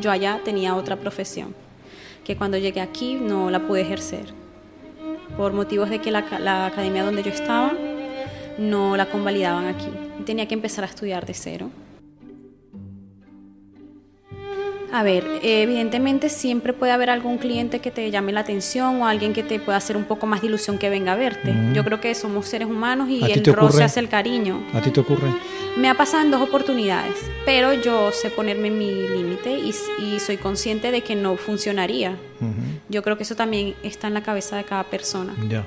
Yo 0.00 0.10
allá 0.10 0.40
tenía 0.42 0.74
otra 0.74 0.96
profesión, 0.96 1.54
que 2.24 2.36
cuando 2.36 2.56
llegué 2.56 2.80
aquí 2.80 3.16
no 3.16 3.50
la 3.50 3.66
pude 3.66 3.82
ejercer, 3.82 4.32
por 5.36 5.52
motivos 5.52 5.90
de 5.90 5.98
que 5.98 6.10
la, 6.10 6.24
la 6.40 6.64
academia 6.64 7.04
donde 7.04 7.22
yo 7.22 7.30
estaba 7.30 7.74
no 8.56 8.96
la 8.96 9.10
convalidaban 9.10 9.66
aquí. 9.66 9.90
Tenía 10.24 10.48
que 10.48 10.54
empezar 10.54 10.84
a 10.84 10.86
estudiar 10.86 11.26
de 11.26 11.34
cero. 11.34 11.70
A 14.92 15.02
ver, 15.02 15.24
evidentemente 15.42 16.28
siempre 16.28 16.74
puede 16.74 16.92
haber 16.92 17.08
algún 17.08 17.38
cliente 17.38 17.80
que 17.80 17.90
te 17.90 18.10
llame 18.10 18.30
la 18.32 18.40
atención 18.40 19.00
o 19.00 19.06
alguien 19.06 19.32
que 19.32 19.42
te 19.42 19.58
pueda 19.58 19.78
hacer 19.78 19.96
un 19.96 20.04
poco 20.04 20.26
más 20.26 20.42
de 20.42 20.48
ilusión 20.48 20.76
que 20.78 20.90
venga 20.90 21.12
a 21.12 21.16
verte. 21.16 21.54
Yo 21.72 21.82
creo 21.82 22.00
que 22.00 22.14
somos 22.14 22.46
seres 22.46 22.68
humanos 22.68 23.08
y 23.08 23.22
el 23.24 23.44
roce 23.54 23.82
hace 23.84 24.00
el 24.00 24.08
cariño. 24.08 24.62
¿A 24.74 24.82
ti 24.82 24.90
te 24.90 25.00
ocurre? 25.00 25.32
Me 25.78 25.88
ha 25.88 25.94
pasado 25.94 26.22
en 26.22 26.30
dos 26.30 26.42
oportunidades, 26.42 27.14
pero 27.46 27.72
yo 27.72 28.12
sé 28.12 28.28
ponerme 28.28 28.70
mi 28.70 29.08
límite 29.08 29.58
y, 29.58 29.72
soy 30.20 30.36
consciente 30.36 30.90
de 30.90 31.00
que 31.00 31.16
no 31.16 31.36
funcionaría. 31.36 32.16
Yo 32.90 33.02
creo 33.02 33.16
que 33.16 33.22
eso 33.22 33.34
también 33.34 33.74
está 33.82 34.08
en 34.08 34.14
la 34.14 34.22
cabeza 34.22 34.56
de 34.56 34.64
cada 34.64 34.84
persona. 34.84 35.34
Ya. 35.48 35.64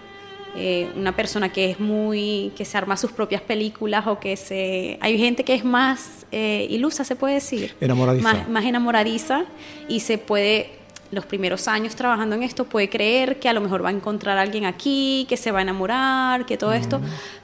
Eh, 0.58 0.90
una 0.96 1.14
persona 1.14 1.52
que 1.52 1.72
es 1.72 1.80
muy, 1.80 2.54
que 2.56 2.64
se 2.64 2.78
arma 2.78 2.96
sus 2.96 3.12
propias 3.12 3.42
películas 3.42 4.08
o 4.08 4.20
que 4.20 4.38
se... 4.38 4.98
Hay 5.02 5.18
gente 5.18 5.44
que 5.44 5.54
es 5.54 5.66
más 5.66 6.26
eh, 6.32 6.66
ilusa, 6.70 7.04
se 7.04 7.16
puede 7.16 7.36
decir. 7.36 7.76
Enamoradiza. 7.82 8.46
Más, 8.48 8.66
enamoradiza 8.66 9.46
y 9.90 10.00
se 10.00 10.18
puede 10.18 10.70
los 11.12 11.26
primeros 11.26 11.68
años 11.68 11.96
trabajando 11.96 12.36
en 12.36 12.44
esto 12.44 12.66
puede 12.66 12.90
creer 12.90 13.40
que 13.40 13.48
a 13.48 13.54
lo 13.54 13.62
mejor 13.62 13.84
va 13.84 13.90
a 13.90 13.92
encontrar 13.92 14.38
a 14.38 14.42
alguien 14.42 14.66
aquí, 14.66 15.26
que 15.30 15.38
se 15.38 15.52
va 15.52 15.60
a 15.60 15.62
enamorar, 15.62 16.46
que 16.46 16.58
todo 16.58 16.74
esto, 16.74 17.00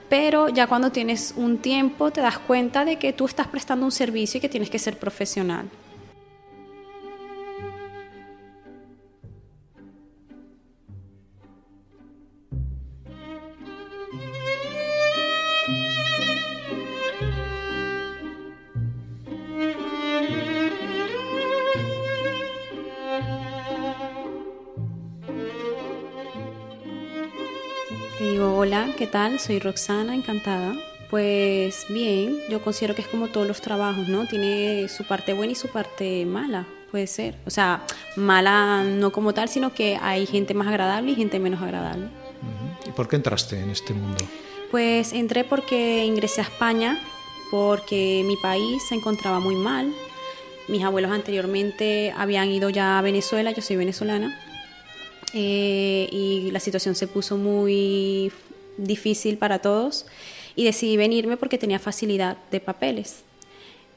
pero 0.10 0.50
ya 0.50 0.68
cuando 0.68 0.92
tienes 0.92 1.34
un 1.38 1.60
tiempo 1.60 2.12
te 2.12 2.22
das 2.22 2.40
cuenta 2.40 2.86
de 2.86 2.98
que 2.98 3.14
tú 3.14 3.26
estás 3.26 3.48
prestando 3.48 3.86
un 3.86 3.92
servicio 3.92 4.40
y 4.40 4.42
que 4.42 4.50
tienes 4.50 4.70
que 4.70 4.80
ser 4.80 4.98
profesional. 4.98 5.68
Hola, 28.44 28.96
¿qué 28.98 29.06
tal? 29.06 29.40
Soy 29.40 29.60
Roxana, 29.60 30.16
encantada. 30.16 30.74
Pues 31.12 31.86
bien, 31.90 32.40
yo 32.50 32.60
considero 32.60 32.96
que 32.96 33.04
es 33.04 33.08
como 33.08 33.28
todos 33.28 33.46
los 33.46 33.62
trabajos, 33.62 34.08
¿no? 34.08 34.26
Tiene 34.26 34.90
su 34.90 35.04
parte 35.04 35.34
buena 35.34 35.52
y 35.52 35.56
su 35.56 35.68
parte 35.68 36.26
mala, 36.26 36.66
puede 36.90 37.06
ser. 37.06 37.36
O 37.46 37.52
sea, 37.52 37.84
mala 38.16 38.84
no 38.84 39.12
como 39.12 39.36
tal, 39.36 39.48
sino 39.48 39.76
que 39.76 39.96
hay 40.02 40.26
gente 40.26 40.56
más 40.56 40.68
agradable 40.68 41.12
y 41.12 41.16
gente 41.16 41.40
menos 41.40 41.62
agradable. 41.62 42.08
¿Y 42.88 42.90
por 42.94 43.08
qué 43.08 43.18
entraste 43.18 43.60
en 43.60 43.70
este 43.70 43.94
mundo? 43.94 44.24
Pues 44.72 45.14
entré 45.14 45.44
porque 45.44 46.04
ingresé 46.06 46.42
a 46.42 46.46
España, 46.46 46.98
porque 47.52 48.24
mi 48.26 48.38
país 48.38 48.82
se 48.90 48.96
encontraba 48.96 49.40
muy 49.40 49.56
mal. 49.56 49.94
Mis 50.68 50.84
abuelos 50.84 51.12
anteriormente 51.12 52.12
habían 52.18 52.50
ido 52.50 52.72
ya 52.72 52.98
a 52.98 53.04
Venezuela, 53.04 53.52
yo 53.52 53.62
soy 53.62 53.76
venezolana, 53.76 54.36
eh, 55.34 56.10
y 56.12 56.52
la 56.52 56.60
situación 56.60 56.96
se 56.96 57.08
puso 57.08 57.38
muy 57.38 58.32
difícil 58.78 59.38
para 59.38 59.60
todos 59.60 60.06
y 60.56 60.66
decidí 60.66 60.98
venirme 60.98 61.38
porque 61.38 61.58
tenía 61.58 61.80
facilidad 61.80 62.38
de 62.52 62.60
papeles. 62.60 63.24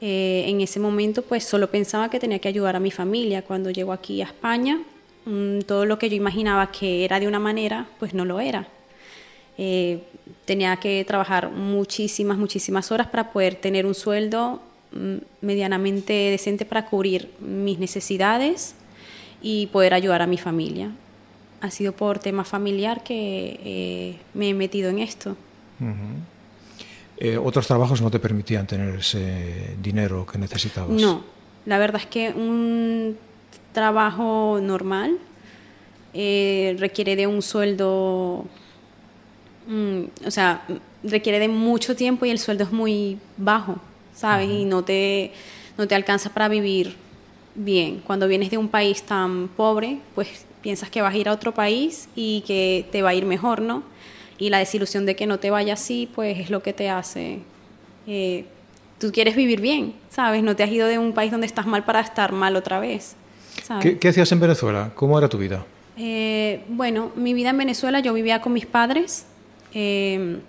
Eh, 0.01 0.45
en 0.47 0.61
ese 0.61 0.79
momento 0.79 1.21
pues 1.21 1.43
solo 1.43 1.69
pensaba 1.69 2.09
que 2.09 2.19
tenía 2.19 2.39
que 2.39 2.47
ayudar 2.47 2.75
a 2.75 2.79
mi 2.79 2.91
familia. 2.91 3.41
Cuando 3.41 3.69
llego 3.69 3.91
aquí 3.91 4.21
a 4.21 4.25
España, 4.25 4.81
mm, 5.25 5.59
todo 5.61 5.85
lo 5.85 5.99
que 5.99 6.09
yo 6.09 6.15
imaginaba 6.15 6.71
que 6.71 7.03
era 7.05 7.19
de 7.19 7.27
una 7.27 7.39
manera, 7.39 7.87
pues 7.99 8.13
no 8.13 8.25
lo 8.25 8.39
era. 8.39 8.67
Eh, 9.57 10.03
tenía 10.45 10.75
que 10.77 11.03
trabajar 11.05 11.49
muchísimas, 11.49 12.37
muchísimas 12.37 12.91
horas 12.91 13.07
para 13.07 13.31
poder 13.31 13.55
tener 13.55 13.85
un 13.85 13.95
sueldo 13.95 14.61
mm, 14.91 15.17
medianamente 15.41 16.13
decente 16.13 16.65
para 16.65 16.85
cubrir 16.85 17.29
mis 17.39 17.79
necesidades 17.79 18.75
y 19.41 19.67
poder 19.67 19.93
ayudar 19.93 20.21
a 20.21 20.27
mi 20.27 20.37
familia 20.37 20.91
ha 21.61 21.71
sido 21.71 21.93
por 21.93 22.19
tema 22.19 22.43
familiar 22.43 23.03
que 23.03 23.59
eh, 23.63 24.17
me 24.33 24.49
he 24.49 24.53
metido 24.53 24.89
en 24.89 24.99
esto. 24.99 25.35
Eh, 27.17 27.37
¿Otros 27.37 27.67
trabajos 27.67 28.01
no 28.01 28.11
te 28.11 28.19
permitían 28.19 28.67
tener 28.67 28.95
ese 28.95 29.75
dinero 29.81 30.25
que 30.25 30.37
necesitabas? 30.37 30.89
No, 30.89 31.23
la 31.65 31.77
verdad 31.77 32.01
es 32.01 32.07
que 32.07 32.29
un 32.29 33.17
trabajo 33.71 34.59
normal 34.61 35.17
eh, 36.13 36.75
requiere 36.79 37.15
de 37.15 37.27
un 37.27 37.41
sueldo, 37.41 38.45
mm, 39.67 40.27
o 40.27 40.31
sea, 40.31 40.65
requiere 41.03 41.39
de 41.39 41.47
mucho 41.47 41.95
tiempo 41.95 42.25
y 42.25 42.29
el 42.29 42.39
sueldo 42.39 42.63
es 42.63 42.71
muy 42.71 43.17
bajo, 43.37 43.77
¿sabes? 44.13 44.49
Y 44.49 44.65
no 44.65 44.83
te, 44.83 45.31
no 45.77 45.87
te 45.87 45.95
alcanza 45.95 46.33
para 46.33 46.47
vivir 46.47 46.95
bien. 47.53 48.01
Cuando 48.05 48.27
vienes 48.27 48.49
de 48.51 48.57
un 48.57 48.67
país 48.67 49.03
tan 49.03 49.47
pobre, 49.49 49.99
pues 50.15 50.45
piensas 50.65 50.89
que 50.89 51.03
vas 51.03 51.13
a 51.13 51.17
ir 51.17 51.29
a 51.29 51.31
otro 51.31 51.53
país 51.53 52.09
y 52.15 52.43
que 52.47 52.87
te 52.91 53.03
va 53.03 53.09
a 53.09 53.13
ir 53.13 53.27
mejor, 53.27 53.61
¿no? 53.61 53.83
Y 54.39 54.49
la 54.49 54.57
desilusión 54.57 55.05
de 55.05 55.15
que 55.15 55.27
no 55.27 55.37
te 55.37 55.51
vaya 55.51 55.73
así, 55.73 56.09
pues 56.15 56.39
es 56.39 56.49
lo 56.49 56.63
que 56.63 56.73
te 56.73 56.89
hace... 56.89 57.41
Eh, 58.07 58.45
tú 58.97 59.11
quieres 59.11 59.35
vivir 59.35 59.61
bien, 59.61 59.93
¿sabes? 60.09 60.41
No 60.41 60.55
te 60.55 60.63
has 60.63 60.71
ido 60.71 60.87
de 60.87 60.97
un 60.97 61.13
país 61.13 61.31
donde 61.31 61.45
estás 61.45 61.67
mal 61.67 61.85
para 61.85 61.99
estar 61.99 62.31
mal 62.31 62.55
otra 62.55 62.79
vez. 62.79 63.15
¿Qué, 63.79 64.09
hacías 64.09 64.31
en 64.31 64.39
Venezuela? 64.39 64.91
¿Cómo 64.95 65.19
era 65.19 65.29
tu 65.29 65.37
vida? 65.37 65.63
Eh, 65.97 66.63
bueno, 66.67 67.11
mi 67.15 67.35
vida 67.35 67.51
en 67.51 67.59
Venezuela, 67.59 67.99
yo 67.99 68.11
vivía 68.11 68.41
con 68.41 68.51
mis 68.51 68.65
padres 68.65 69.27
eh, 69.75 70.39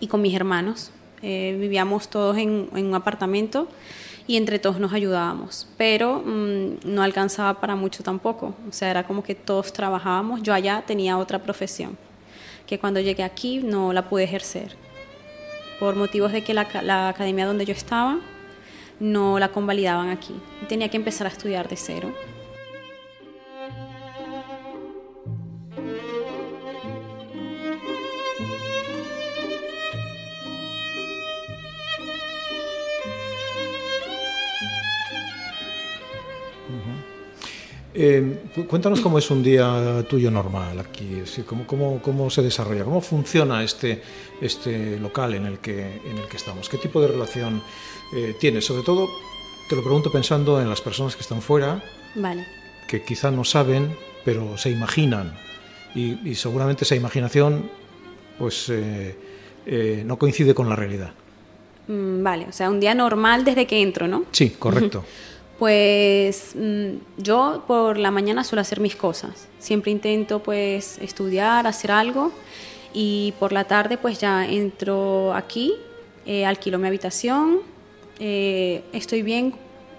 y 0.00 0.06
con 0.06 0.22
mis 0.22 0.34
hermanos. 0.34 0.90
vivíamos 1.20 2.08
todos 2.08 2.38
en, 2.38 2.70
en 2.74 2.86
un 2.86 2.94
apartamento 2.94 3.68
y 4.26 4.36
entre 4.36 4.58
todos 4.58 4.80
nos 4.80 4.92
ayudábamos, 4.92 5.66
pero 5.76 6.22
mm, 6.24 6.78
no 6.84 7.02
alcanzaba 7.02 7.60
para 7.60 7.76
mucho 7.76 8.02
tampoco, 8.02 8.54
o 8.68 8.72
sea, 8.72 8.90
era 8.90 9.06
como 9.06 9.22
que 9.22 9.34
todos 9.34 9.72
trabajábamos, 9.72 10.42
yo 10.42 10.54
allá 10.54 10.82
tenía 10.86 11.18
otra 11.18 11.42
profesión, 11.42 11.96
que 12.66 12.78
cuando 12.78 13.00
llegué 13.00 13.22
aquí 13.22 13.58
no 13.58 13.92
la 13.92 14.08
pude 14.08 14.24
ejercer, 14.24 14.76
por 15.78 15.96
motivos 15.96 16.32
de 16.32 16.42
que 16.42 16.54
la, 16.54 16.66
la 16.82 17.08
academia 17.08 17.46
donde 17.46 17.66
yo 17.66 17.72
estaba 17.72 18.18
no 19.00 19.38
la 19.38 19.48
convalidaban 19.48 20.08
aquí, 20.08 20.34
tenía 20.68 20.88
que 20.88 20.96
empezar 20.96 21.26
a 21.26 21.30
estudiar 21.30 21.68
de 21.68 21.76
cero. 21.76 22.14
Eh, 37.96 38.42
cuéntanos 38.68 39.00
cómo 39.00 39.18
es 39.18 39.30
un 39.30 39.40
día 39.40 40.04
tuyo 40.08 40.28
normal 40.28 40.80
aquí, 40.80 41.22
cómo, 41.46 41.64
cómo, 41.64 42.02
cómo, 42.02 42.28
se 42.28 42.42
desarrolla, 42.42 42.82
cómo 42.82 43.00
funciona 43.00 43.62
este, 43.62 44.02
este 44.40 44.98
local 44.98 45.34
en 45.34 45.46
el, 45.46 45.58
que, 45.60 46.00
en 46.04 46.18
el 46.18 46.26
que 46.28 46.36
estamos, 46.36 46.68
qué 46.68 46.76
tipo 46.76 47.00
de 47.00 47.06
relación 47.06 47.62
eh, 48.12 48.34
tienes. 48.40 48.64
Sobre 48.64 48.82
todo, 48.82 49.08
te 49.68 49.76
lo 49.76 49.82
pregunto 49.82 50.10
pensando 50.10 50.60
en 50.60 50.68
las 50.68 50.80
personas 50.80 51.14
que 51.14 51.22
están 51.22 51.40
fuera, 51.40 51.84
vale. 52.16 52.44
que 52.88 53.04
quizá 53.04 53.30
no 53.30 53.44
saben, 53.44 53.96
pero 54.24 54.58
se 54.58 54.70
imaginan. 54.70 55.32
Y, 55.94 56.34
seguramente 56.34 56.82
esa 56.82 56.96
imaginación 56.96 57.70
pues, 58.40 58.66
eh, 58.68 60.02
no 60.04 60.18
coincide 60.18 60.52
con 60.52 60.68
la 60.68 60.74
realidad. 60.74 61.12
Mm, 61.86 62.24
vale, 62.24 62.46
o 62.48 62.52
sea, 62.52 62.70
un 62.70 62.80
día 62.80 62.96
normal 62.96 63.44
desde 63.44 63.68
que 63.68 63.80
entro, 63.80 64.08
¿no? 64.08 64.24
Sí, 64.32 64.50
correcto. 64.58 65.04
Pues 65.58 66.54
mm, 66.56 67.22
yo 67.22 67.64
por 67.66 67.96
la 67.98 68.10
mañana 68.10 68.44
suelo 68.44 68.60
hacer 68.60 68.80
mis 68.80 68.96
cosas. 68.96 69.48
Siempre 69.58 69.92
intento 69.92 70.42
pues 70.42 70.98
estudiar, 70.98 71.66
hacer 71.66 71.92
algo 71.92 72.32
y 72.92 73.34
por 73.38 73.52
la 73.52 73.64
tarde 73.64 73.96
pues 73.96 74.18
ya 74.18 74.46
entro 74.46 75.32
aquí, 75.34 75.74
eh, 76.26 76.44
alquilo 76.44 76.78
mi 76.78 76.88
habitación, 76.88 77.60
eh, 78.18 78.82
estoy 78.92 79.22
bien, 79.22 79.54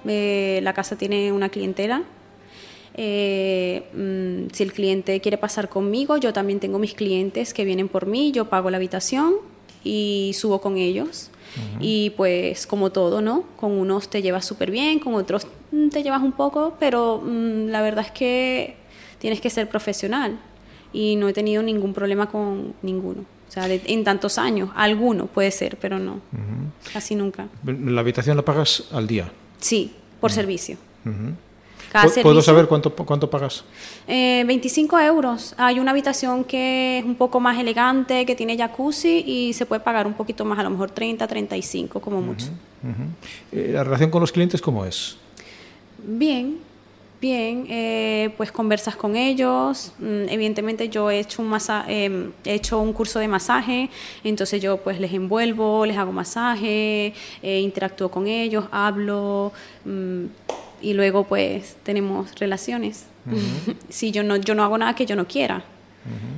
eh, 0.06 0.60
la 0.64 0.74
casa 0.74 0.98
tiene 0.98 1.32
una 1.32 1.50
clientela. 1.50 2.04
Mm, 2.98 4.48
si 4.54 4.64
el 4.64 4.72
cliente 4.74 5.20
quiere 5.20 5.38
pasar 5.38 5.68
conmigo, 5.70 6.18
yo 6.18 6.32
también 6.32 6.60
tengo 6.60 6.80
mis 6.80 6.94
clientes 6.94 7.54
que 7.54 7.66
vienen 7.66 7.90
por 7.90 8.06
mí, 8.06 8.32
yo 8.32 8.46
pago 8.50 8.70
la 8.70 8.78
habitación 8.78 9.36
y 9.84 10.32
subo 10.34 10.60
con 10.62 10.78
ellos. 10.78 11.30
Y 11.80 12.12
pues 12.12 12.68
como 12.68 12.92
todo, 12.92 13.22
¿no? 13.22 13.44
Con 13.56 13.72
unos 13.72 14.10
te 14.10 14.22
llevas 14.22 14.46
súper 14.46 14.72
bien, 14.72 15.00
con 15.00 15.14
otros 15.16 15.48
mm, 15.72 15.90
te 15.90 16.04
llevas 16.04 16.22
un 16.22 16.32
poco, 16.32 16.76
pero 16.80 17.22
mm, 17.24 17.68
la 17.68 17.82
verdad 17.82 18.06
es 18.06 18.12
que 18.12 18.76
tienes 19.20 19.42
que 19.42 19.50
ser 19.50 19.70
profesional 19.70 20.40
y 20.94 21.16
no 21.16 21.28
he 21.28 21.34
tenido 21.34 21.62
ningún 21.64 21.94
problema 21.94 22.30
con 22.30 22.74
ninguno. 22.82 23.22
O 23.48 23.52
sea, 23.52 23.68
en 23.70 24.04
tantos 24.04 24.38
años, 24.38 24.70
alguno 24.76 25.28
puede 25.28 25.52
ser, 25.52 25.78
pero 25.78 26.00
no, 26.00 26.20
casi 26.92 27.16
nunca. 27.16 27.48
¿La 27.64 28.02
habitación 28.02 28.36
la 28.36 28.44
pagas 28.44 28.86
al 28.92 29.08
día? 29.08 29.32
Sí, 29.60 29.94
por 30.20 30.32
servicio. 30.32 30.78
¿Puedo 32.22 32.42
saber 32.42 32.68
cuánto, 32.68 32.94
cuánto 32.94 33.30
pagas? 33.30 33.64
25 34.08 35.00
eh, 35.00 35.06
euros. 35.06 35.56
Hay 35.58 35.80
una 35.80 35.92
habitación 35.92 36.44
que 36.44 37.00
es 37.00 37.06
un 37.06 37.16
poco 37.16 37.40
más 37.40 37.58
elegante, 37.58 38.26
que 38.26 38.36
tiene 38.36 38.58
jacuzzi 38.58 39.24
y 39.26 39.54
se 39.54 39.66
puede 39.66 39.82
pagar 39.82 40.08
un 40.08 40.14
poquito 40.14 40.46
más, 40.46 40.60
a 40.60 40.64
lo 40.64 40.70
mejor 40.72 40.92
30, 40.92 41.28
35 41.28 42.00
como 42.00 42.22
mucho. 42.22 42.48
Eh, 43.52 43.72
¿La 43.74 43.84
relación 43.84 44.12
con 44.12 44.22
los 44.22 44.32
clientes 44.32 44.62
cómo 44.62 44.86
es? 44.86 45.18
Bien, 46.04 46.58
bien. 47.22 47.66
Eh, 47.70 48.34
pues 48.38 48.52
conversas 48.52 48.96
con 48.96 49.16
ellos. 49.16 49.94
Mm, 50.00 50.30
evidentemente 50.30 50.90
yo 50.90 51.10
he 51.10 51.20
hecho, 51.20 51.42
un 51.42 51.56
he 51.88 52.54
hecho 52.54 52.80
un 52.80 52.94
curso 52.94 53.20
de 53.20 53.28
masaje, 53.28 53.90
entonces 54.24 54.62
yo 54.62 54.78
pues 54.78 55.00
les 55.00 55.14
envuelvo, 55.14 55.86
les 55.86 55.98
hago 55.98 56.12
masaje, 56.12 57.14
interactúo 57.42 58.12
con 58.12 58.28
ellos, 58.28 58.66
hablo 58.72 59.52
mm, 59.86 60.26
y 60.82 60.94
luego 60.94 61.26
pues 61.26 61.78
tenemos 61.84 62.34
relaciones. 62.40 63.06
si 63.90 64.12
yo 64.12 64.24
no, 64.24 64.36
yo 64.38 64.56
no 64.56 64.64
hago 64.64 64.78
nada 64.78 64.96
que 64.96 65.06
yo 65.06 65.16
no 65.16 65.28
quiera. 65.28 65.64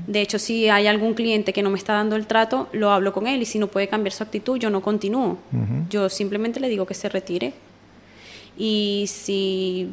De 0.07 0.21
hecho, 0.21 0.39
si 0.39 0.69
hay 0.69 0.87
algún 0.87 1.13
cliente 1.13 1.51
que 1.51 1.61
no 1.61 1.69
me 1.69 1.77
está 1.77 1.91
dando 1.91 2.15
el 2.15 2.25
trato, 2.25 2.69
lo 2.71 2.91
hablo 2.91 3.11
con 3.11 3.27
él 3.27 3.41
y 3.41 3.45
si 3.45 3.59
no 3.59 3.67
puede 3.67 3.89
cambiar 3.89 4.13
su 4.13 4.23
actitud, 4.23 4.57
yo 4.57 4.69
no 4.69 4.81
continúo. 4.81 5.37
Yo 5.89 6.07
simplemente 6.07 6.61
le 6.61 6.69
digo 6.69 6.85
que 6.85 6.93
se 6.93 7.09
retire. 7.09 7.53
Y 8.57 9.05
si 9.07 9.89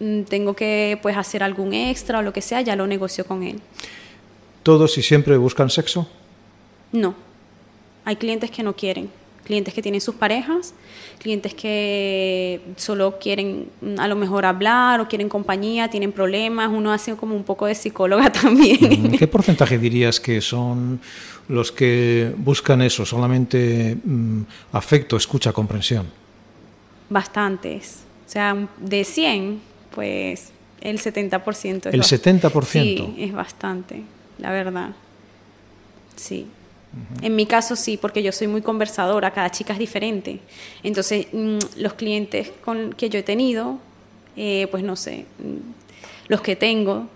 mm, 0.00 0.22
tengo 0.22 0.54
que 0.54 0.98
pues 1.02 1.14
hacer 1.16 1.42
algún 1.42 1.74
extra 1.74 2.20
o 2.20 2.22
lo 2.22 2.32
que 2.32 2.40
sea, 2.40 2.62
ya 2.62 2.74
lo 2.74 2.86
negocio 2.86 3.26
con 3.26 3.42
él. 3.42 3.60
¿Todos 4.62 4.96
y 4.96 5.02
siempre 5.02 5.36
buscan 5.36 5.68
sexo? 5.68 6.08
No. 6.90 7.14
Hay 8.06 8.16
clientes 8.16 8.50
que 8.50 8.62
no 8.62 8.74
quieren 8.74 9.10
clientes 9.46 9.72
que 9.72 9.80
tienen 9.80 10.00
sus 10.00 10.16
parejas, 10.16 10.74
clientes 11.18 11.54
que 11.54 12.60
solo 12.76 13.18
quieren 13.18 13.68
mm, 13.80 14.00
a 14.00 14.08
lo 14.08 14.16
mejor 14.16 14.44
hablar 14.44 15.00
o 15.00 15.08
quieren 15.08 15.28
compañía, 15.28 15.88
tienen 15.88 16.10
problemas, 16.12 16.68
uno 16.70 16.92
hace 16.92 17.14
como 17.14 17.36
un 17.36 17.44
poco 17.44 17.66
de 17.66 17.74
psicóloga 17.74 18.30
también. 18.42 19.12
¿Qué 19.16 19.28
porcentaje 19.28 19.78
dirías 19.78 20.18
que 20.18 20.40
son 20.40 21.00
los 21.48 21.70
que 21.70 22.34
buscan 22.36 22.82
eso, 22.82 23.06
solamente 23.06 23.96
mm, 24.02 24.42
afecto, 24.72 25.16
escucha, 25.16 25.52
comprensión? 25.52 26.06
Bastantes. 27.08 28.00
O 28.26 28.28
sea, 28.28 28.68
de 28.78 29.04
100, 29.04 29.60
pues 29.94 30.50
el 30.80 30.98
70%. 30.98 31.90
¿El 31.92 32.02
70%? 32.02 32.64
Sí, 32.66 33.14
es 33.18 33.32
bastante, 33.32 34.02
la 34.38 34.50
verdad. 34.50 34.90
Sí. 36.16 36.48
En 37.22 37.36
mi 37.36 37.46
caso 37.46 37.76
sí, 37.76 37.96
porque 37.96 38.22
yo 38.22 38.32
soy 38.32 38.46
muy 38.46 38.62
conversadora, 38.62 39.30
cada 39.30 39.50
chica 39.50 39.72
es 39.72 39.78
diferente. 39.78 40.40
Entonces, 40.82 41.26
mm, 41.32 41.58
los 41.78 41.94
clientes 41.94 42.52
con, 42.64 42.92
que 42.92 43.08
yo 43.08 43.18
he 43.18 43.22
tenido, 43.22 43.78
eh, 44.36 44.66
pues 44.70 44.82
no 44.82 44.96
sé, 44.96 45.26
mm, 45.38 46.28
los 46.28 46.40
que 46.40 46.56
tengo 46.56 47.08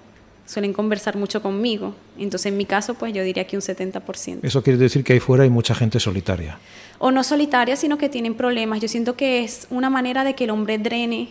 suelen 0.46 0.72
conversar 0.72 1.16
mucho 1.16 1.42
conmigo. 1.42 1.94
Entonces, 2.18 2.46
en 2.46 2.56
mi 2.56 2.64
caso, 2.64 2.94
pues 2.94 3.12
yo 3.12 3.22
diría 3.22 3.46
que 3.46 3.56
un 3.56 3.62
70%. 3.62 4.40
Eso 4.42 4.62
quiere 4.62 4.78
decir 4.78 5.04
que 5.04 5.12
ahí 5.12 5.20
fuera 5.20 5.44
hay 5.44 5.50
mucha 5.50 5.74
gente 5.74 6.00
solitaria. 6.00 6.58
O 6.98 7.10
no 7.12 7.22
solitaria, 7.22 7.76
sino 7.76 7.98
que 7.98 8.08
tienen 8.08 8.34
problemas. 8.34 8.80
Yo 8.80 8.88
siento 8.88 9.14
que 9.16 9.44
es 9.44 9.68
una 9.70 9.90
manera 9.90 10.24
de 10.24 10.34
que 10.34 10.44
el 10.44 10.50
hombre 10.50 10.78
drene 10.78 11.28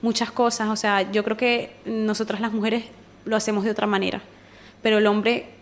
muchas 0.00 0.30
cosas. 0.30 0.68
O 0.68 0.76
sea, 0.76 1.10
yo 1.10 1.24
creo 1.24 1.36
que 1.36 1.72
nosotras 1.86 2.40
las 2.40 2.52
mujeres 2.52 2.84
lo 3.24 3.34
hacemos 3.36 3.64
de 3.64 3.70
otra 3.70 3.86
manera. 3.86 4.22
Pero 4.80 4.98
el 4.98 5.06
hombre 5.06 5.53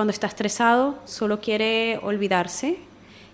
cuando 0.00 0.12
está 0.12 0.28
estresado 0.28 0.98
solo 1.04 1.42
quiere 1.42 1.98
olvidarse 2.02 2.78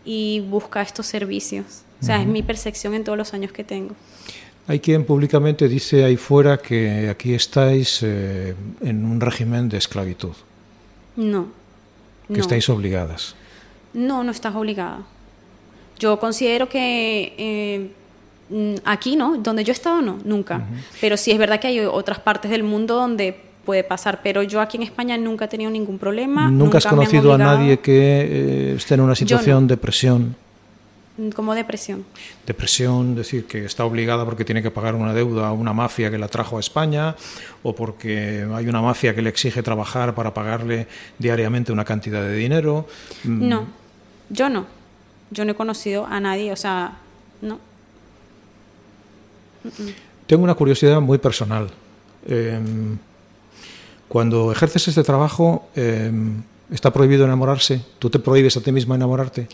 y 0.05 0.41
busca 0.41 0.83
estos 0.83 1.07
servicios. 1.07 1.83
O 2.03 2.05
sea, 2.05 2.21
es 2.21 2.27
mi 2.27 2.43
percepción 2.43 2.93
en 2.95 3.05
todos 3.05 3.17
los 3.17 3.33
años 3.35 3.53
que 3.53 3.63
tengo. 3.63 3.95
Hay 4.67 4.81
quien 4.81 5.05
públicamente 5.05 5.69
dice 5.69 6.05
ahí 6.05 6.17
fuera 6.17 6.59
que 6.59 7.09
aquí 7.09 7.35
estáis 7.35 8.01
eh, 8.03 8.57
en 8.81 9.05
un 9.05 9.21
régimen 9.21 9.69
de 9.69 9.79
esclavitud. 9.79 10.35
No. 11.15 11.47
Que 12.27 12.41
estáis 12.41 12.69
obligadas. 12.69 13.37
No, 13.95 14.25
no 14.25 14.33
estás 14.33 14.57
obligada. 14.57 15.05
Yo 16.01 16.19
considero 16.19 16.69
que 16.69 17.33
eh, 17.39 17.93
mm, 18.51 18.81
aquí 18.85 19.15
no, 19.15 19.37
donde 19.37 19.63
yo 19.63 19.71
he 19.71 19.73
estado 19.73 20.03
no, 20.03 20.19
nunca. 20.25 20.67
Pero 21.01 21.17
sí 21.17 21.31
es 21.31 21.39
verdad 21.39 21.61
que 21.61 21.69
hay 21.69 21.79
otras 21.79 22.19
partes 22.19 22.51
del 22.51 22.65
mundo 22.65 22.97
donde 22.97 23.46
puede 23.67 23.85
pasar, 23.85 24.21
pero 24.23 24.43
yo 24.43 24.63
aquí 24.63 24.79
en 24.79 24.85
España 24.85 25.19
nunca 25.19 25.45
he 25.45 25.49
tenido 25.49 25.71
ningún 25.71 25.99
problema. 25.99 26.51
¿Nunca, 26.51 26.79
has 26.79 26.87
conocido 26.87 27.35
a 27.35 27.39
nadie 27.39 27.81
que 27.81 27.93
eh, 27.93 28.75
esté 28.77 28.95
en 28.95 29.01
una 29.01 29.15
situación 29.15 29.67
de 29.67 29.77
presión? 29.77 30.37
¿Cómo 31.35 31.55
depresión? 31.55 32.05
Depresión, 32.47 33.15
decir 33.15 33.47
que 33.47 33.65
está 33.65 33.87
obligada 33.87 34.27
porque 34.27 34.45
tiene 34.45 34.63
que 34.63 34.71
pagar 34.71 34.95
una 34.95 35.15
deuda 35.15 35.49
a 35.49 35.53
una 35.53 35.73
mafia 35.73 36.11
que 36.11 36.19
la 36.19 36.29
trajo 36.29 36.59
a 36.59 36.61
España 36.61 37.17
o 37.63 37.75
porque 37.75 38.47
hay 38.55 38.69
una 38.69 38.83
mafia 38.83 39.15
que 39.15 39.23
le 39.23 39.31
exige 39.31 39.63
trabajar 39.63 40.15
para 40.15 40.35
pagarle 40.35 40.87
diariamente 41.19 41.73
una 41.73 41.87
cantidad 41.87 42.23
de 42.23 42.35
dinero. 42.35 42.87
Mm. 43.25 43.49
No, 43.49 43.67
yo 44.29 44.51
no. 44.51 44.67
Yo 45.31 45.45
no 45.47 45.53
he 45.53 45.55
conocido 45.55 46.07
a 46.07 46.21
nadie, 46.21 46.53
o 46.53 46.57
sea, 46.57 46.99
no. 47.41 47.59
Tengo 50.27 50.45
una 50.45 50.55
curiosidad 50.55 51.01
muy 51.01 51.17
personal. 51.17 51.71
Em, 52.29 52.99
cuando 54.09 54.53
ejerces 54.53 54.89
este 54.89 55.03
trabajo, 55.03 55.69
em, 55.75 56.43
¿está 56.71 56.93
prohibido 56.93 57.25
enamorarse? 57.25 57.81
¿Tú 57.99 58.11
te 58.11 58.19
prohíbes 58.19 58.57
a 58.57 58.61
ti 58.61 58.73
misma 58.73 58.95
enamorarte? 58.95 59.49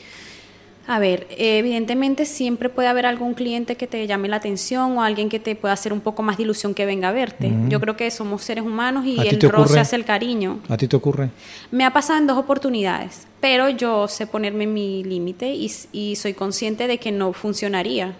A 0.86 0.98
ver, 0.98 1.28
evidentemente 1.30 2.26
siempre 2.26 2.68
puede 2.68 2.88
haber 2.88 3.06
algún 3.06 3.34
cliente 3.34 3.76
que 3.76 3.86
te 3.86 4.04
llame 4.06 4.28
la 4.28 4.36
atención 4.36 4.98
o 4.98 5.02
alguien 5.02 5.28
que 5.28 5.38
te 5.38 5.54
pueda 5.54 5.72
hacer 5.72 5.92
un 5.92 6.00
poco 6.00 6.22
más 6.22 6.36
de 6.36 6.42
ilusión 6.42 6.74
que 6.74 6.84
venga 6.86 7.08
a 7.08 7.12
verte. 7.12 7.52
Yo 7.68 7.80
creo 7.80 7.96
que 7.96 8.10
somos 8.10 8.42
seres 8.42 8.64
humanos 8.64 9.06
y 9.06 9.18
el 9.20 9.40
roce 9.40 9.78
hace 9.78 9.94
el 9.94 10.04
cariño. 10.04 10.58
¿A 10.68 10.76
ti 10.76 10.88
te 10.88 10.96
ocurre? 10.96 11.30
Me 11.70 11.84
ha 11.84 11.92
pasado 11.92 12.18
en 12.18 12.26
dos 12.26 12.36
oportunidades, 12.36 13.26
pero 13.40 13.68
yo 13.68 14.08
sé 14.08 14.26
ponerme 14.26 14.66
mi 14.66 15.04
límite 15.04 15.54
y, 15.54 16.16
soy 16.16 16.34
consciente 16.34 16.88
de 16.88 16.98
que 16.98 17.12
no 17.12 17.32
funcionaría. 17.32 18.14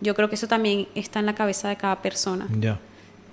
Yo 0.00 0.14
creo 0.14 0.28
que 0.28 0.36
eso 0.36 0.46
también 0.46 0.86
está 0.94 1.18
en 1.18 1.26
la 1.26 1.34
cabeza 1.34 1.68
de 1.68 1.76
cada 1.76 2.00
persona. 2.00 2.46
Ya. 2.60 2.78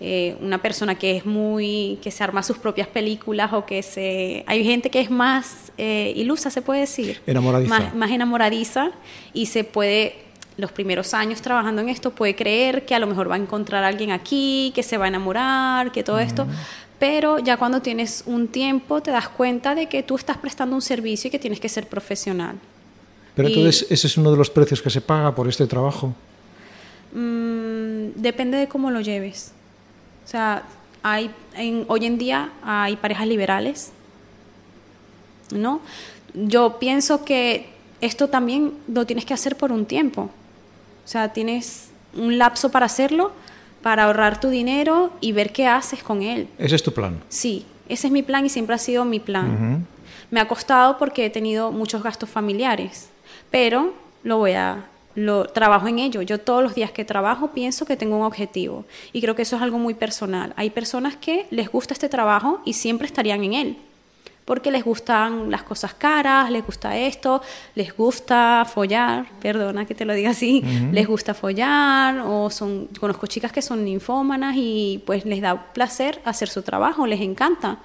Eh, 0.08 0.38
una 0.40 0.62
persona 0.62 0.94
que 0.94 1.18
es 1.18 1.26
muy, 1.26 1.98
que 2.00 2.12
se 2.12 2.24
arma 2.24 2.44
sus 2.44 2.60
propias 2.60 2.88
películas 2.88 3.52
o 3.54 3.66
que 3.66 3.82
se... 3.82 4.44
Hay 4.46 4.64
gente 4.64 4.92
que 4.92 5.00
es 5.00 5.10
más 5.10 5.72
eh, 5.80 6.14
ilusa, 6.16 6.52
se 6.52 6.62
puede 6.62 6.82
decir. 6.82 7.24
Enamoradiza. 7.26 7.92
Más, 7.96 8.12
enamoradiza 8.12 8.92
y 9.34 9.48
se 9.48 9.64
puede, 9.64 10.14
los 10.58 10.72
primeros 10.72 11.16
años 11.16 11.42
trabajando 11.42 11.82
en 11.82 11.90
esto, 11.90 12.12
puede 12.12 12.36
creer 12.36 12.86
que 12.86 12.94
a 12.94 13.00
lo 13.00 13.08
mejor 13.08 13.32
va 13.32 13.34
a 13.34 13.40
encontrar 13.40 13.84
a 13.84 13.88
alguien 13.88 14.12
aquí, 14.12 14.72
que 14.76 14.84
se 14.84 14.96
va 15.00 15.06
a 15.06 15.08
enamorar, 15.08 15.92
que 15.92 16.04
todo 16.04 16.20
esto. 16.20 16.46
Pero 17.00 17.40
ya 17.40 17.58
cuando 17.58 17.82
tienes 17.82 18.26
un 18.28 18.48
tiempo 18.48 19.02
te 19.02 19.10
das 19.10 19.28
cuenta 19.30 19.74
de 19.74 19.90
que 19.90 20.04
tú 20.04 20.18
estás 20.18 20.38
prestando 20.38 20.76
un 20.76 20.84
servicio 20.84 21.30
y 21.30 21.32
que 21.32 21.40
tienes 21.40 21.60
que 21.60 21.68
ser 21.68 21.88
profesional. 21.88 22.58
Pero 23.34 23.48
entonces 23.48 23.88
ese 23.90 24.06
es 24.06 24.18
uno 24.18 24.30
de 24.30 24.38
los 24.38 24.52
precios 24.52 24.84
que 24.84 24.92
se 24.92 25.02
paga 25.02 25.34
por 25.34 25.48
este 25.48 25.66
trabajo. 25.66 26.14
Mm, 27.12 28.22
depende 28.22 28.60
de 28.60 28.68
cómo 28.68 28.92
lo 28.92 29.02
lleves. 29.02 29.55
O 30.26 30.28
sea, 30.28 30.64
hay, 31.04 31.30
hoy 31.88 32.06
en 32.06 32.18
día 32.18 32.52
hay 32.64 32.96
parejas 32.96 33.28
liberales, 33.28 33.92
¿no? 35.52 35.82
Yo 36.34 36.80
pienso 36.80 37.24
que 37.24 37.70
esto 38.02 38.28
también 38.28 38.74
lo 38.88 39.06
tienes 39.06 39.26
que 39.26 39.34
hacer 39.34 39.56
por 39.56 39.72
un 39.72 39.86
tiempo. 39.86 40.24
O 40.24 41.08
sea, 41.08 41.32
tienes 41.32 41.90
un 42.16 42.38
lapso 42.38 42.72
para 42.72 42.88
hacerlo, 42.88 43.32
para 43.84 44.06
ahorrar 44.06 44.40
tu 44.40 44.50
dinero 44.50 45.12
y 45.22 45.32
ver 45.32 45.54
qué 45.54 45.68
haces 45.68 46.02
con 46.02 46.24
él. 46.24 46.48
¿Ese 46.58 46.76
es 46.76 46.84
tu 46.84 46.92
plan? 46.92 47.22
Sí, 47.30 47.66
ese 47.88 48.08
es 48.08 48.14
mi 48.14 48.24
plan 48.24 48.46
y 48.46 48.50
siempre 48.50 48.74
ha 48.76 48.80
sido 48.80 49.06
mi 49.06 49.20
plan. 49.20 49.86
Me 50.32 50.40
ha 50.40 50.48
costado 50.48 50.98
porque 50.98 51.26
he 51.26 51.30
tenido 51.30 51.72
muchos 51.72 52.02
gastos 52.02 52.30
familiares, 52.30 53.10
pero 53.52 53.94
lo 54.24 54.40
voy 54.40 54.54
a 54.54 54.86
lo 55.16 55.46
trabajo 55.46 55.88
en 55.88 56.00
ello. 56.00 56.22
Yo 56.22 56.40
todos 56.40 56.62
los 56.62 56.76
días 56.76 56.92
que 56.92 57.06
trabajo 57.06 57.52
pienso 57.52 57.86
que 57.86 57.98
tengo 57.98 58.18
un 58.18 58.26
objetivo 58.26 58.86
y 59.14 59.22
creo 59.22 59.36
que 59.36 59.42
eso 59.42 59.56
es 59.56 59.62
algo 59.62 59.80
muy 59.80 59.94
personal. 59.94 60.54
Hay 60.56 60.70
personas 60.70 61.16
que 61.16 61.48
les 61.50 61.70
gusta 61.70 61.94
este 61.94 62.10
trabajo 62.10 62.62
y 62.66 62.74
siempre 62.74 63.08
estarían 63.08 63.44
en 63.44 63.54
él 63.54 63.78
porque 64.46 64.72
les 64.72 64.86
gustan 64.86 65.50
las 65.50 65.64
cosas 65.64 65.96
caras, 65.96 66.52
les 66.52 66.64
gusta 66.64 66.96
esto, 66.96 67.42
les 67.74 67.98
gusta 67.98 68.66
follar, 68.72 69.26
perdona 69.42 69.86
que 69.86 69.96
te 69.96 70.06
lo 70.06 70.14
diga 70.14 70.30
así, 70.30 70.64
les 70.92 71.08
gusta 71.08 71.34
follar 71.34 72.20
o 72.20 72.52
son 72.52 72.88
conozco 73.00 73.26
chicas 73.26 73.52
que 73.52 73.64
son 73.64 73.84
ninfómanas 73.84 74.56
y 74.56 75.02
pues 75.06 75.26
les 75.26 75.42
da 75.42 75.74
placer 75.74 76.22
hacer 76.26 76.48
su 76.48 76.62
trabajo, 76.62 77.08
les 77.08 77.22
encanta. 77.22 77.80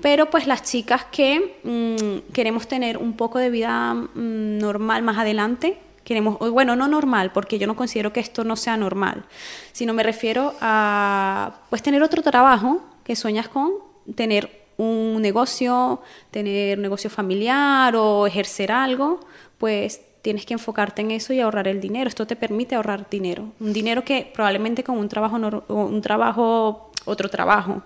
Pero 0.00 0.30
pues 0.30 0.46
las 0.46 0.62
chicas 0.62 1.06
que 1.10 1.58
mm, 1.64 2.32
queremos 2.32 2.68
tener 2.68 2.98
un 2.98 3.14
poco 3.14 3.38
de 3.38 3.50
vida 3.50 3.94
mm, 3.94 4.58
normal 4.58 5.02
más 5.02 5.18
adelante, 5.18 5.78
queremos, 6.06 6.38
bueno, 6.38 6.76
no 6.76 6.86
normal, 6.86 7.32
porque 7.32 7.58
yo 7.58 7.66
no 7.66 7.74
considero 7.74 8.12
que 8.12 8.20
esto 8.20 8.44
no 8.44 8.54
sea 8.54 8.76
normal, 8.76 9.24
sino 9.72 9.92
me 9.92 10.04
refiero 10.04 10.54
a 10.60 11.62
pues 11.68 11.82
tener 11.82 12.00
otro 12.00 12.22
trabajo 12.22 12.80
que 13.02 13.16
sueñas 13.16 13.48
con 13.48 13.72
tener 14.14 14.68
un 14.76 15.20
negocio, 15.20 16.00
tener 16.30 16.78
un 16.78 16.82
negocio 16.82 17.10
familiar 17.10 17.96
o 17.96 18.24
ejercer 18.24 18.70
algo, 18.70 19.18
pues 19.58 20.00
tienes 20.22 20.46
que 20.46 20.54
enfocarte 20.54 21.02
en 21.02 21.10
eso 21.10 21.32
y 21.32 21.40
ahorrar 21.40 21.66
el 21.66 21.80
dinero. 21.80 22.08
Esto 22.08 22.24
te 22.24 22.36
permite 22.36 22.76
ahorrar 22.76 23.10
dinero, 23.10 23.48
un 23.58 23.72
dinero 23.72 24.04
que 24.04 24.30
probablemente 24.32 24.84
con 24.84 24.98
un 24.98 25.08
trabajo 25.08 25.64
un 25.66 26.00
trabajo 26.02 26.92
otro 27.04 27.28
trabajo, 27.28 27.82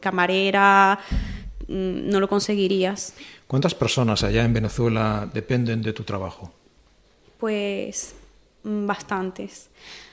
camarera 0.00 0.98
mm, 1.68 2.10
no 2.10 2.18
lo 2.18 2.28
conseguirías. 2.28 3.14
¿Cuántas 3.46 3.76
personas 3.76 4.24
allá 4.24 4.42
en 4.42 4.52
Venezuela 4.52 5.30
dependen 5.32 5.82
de 5.82 5.92
tu 5.92 6.02
trabajo? 6.02 6.52
Pues 7.44 8.14
mm, 8.62 8.86
bastantes. 8.86 9.68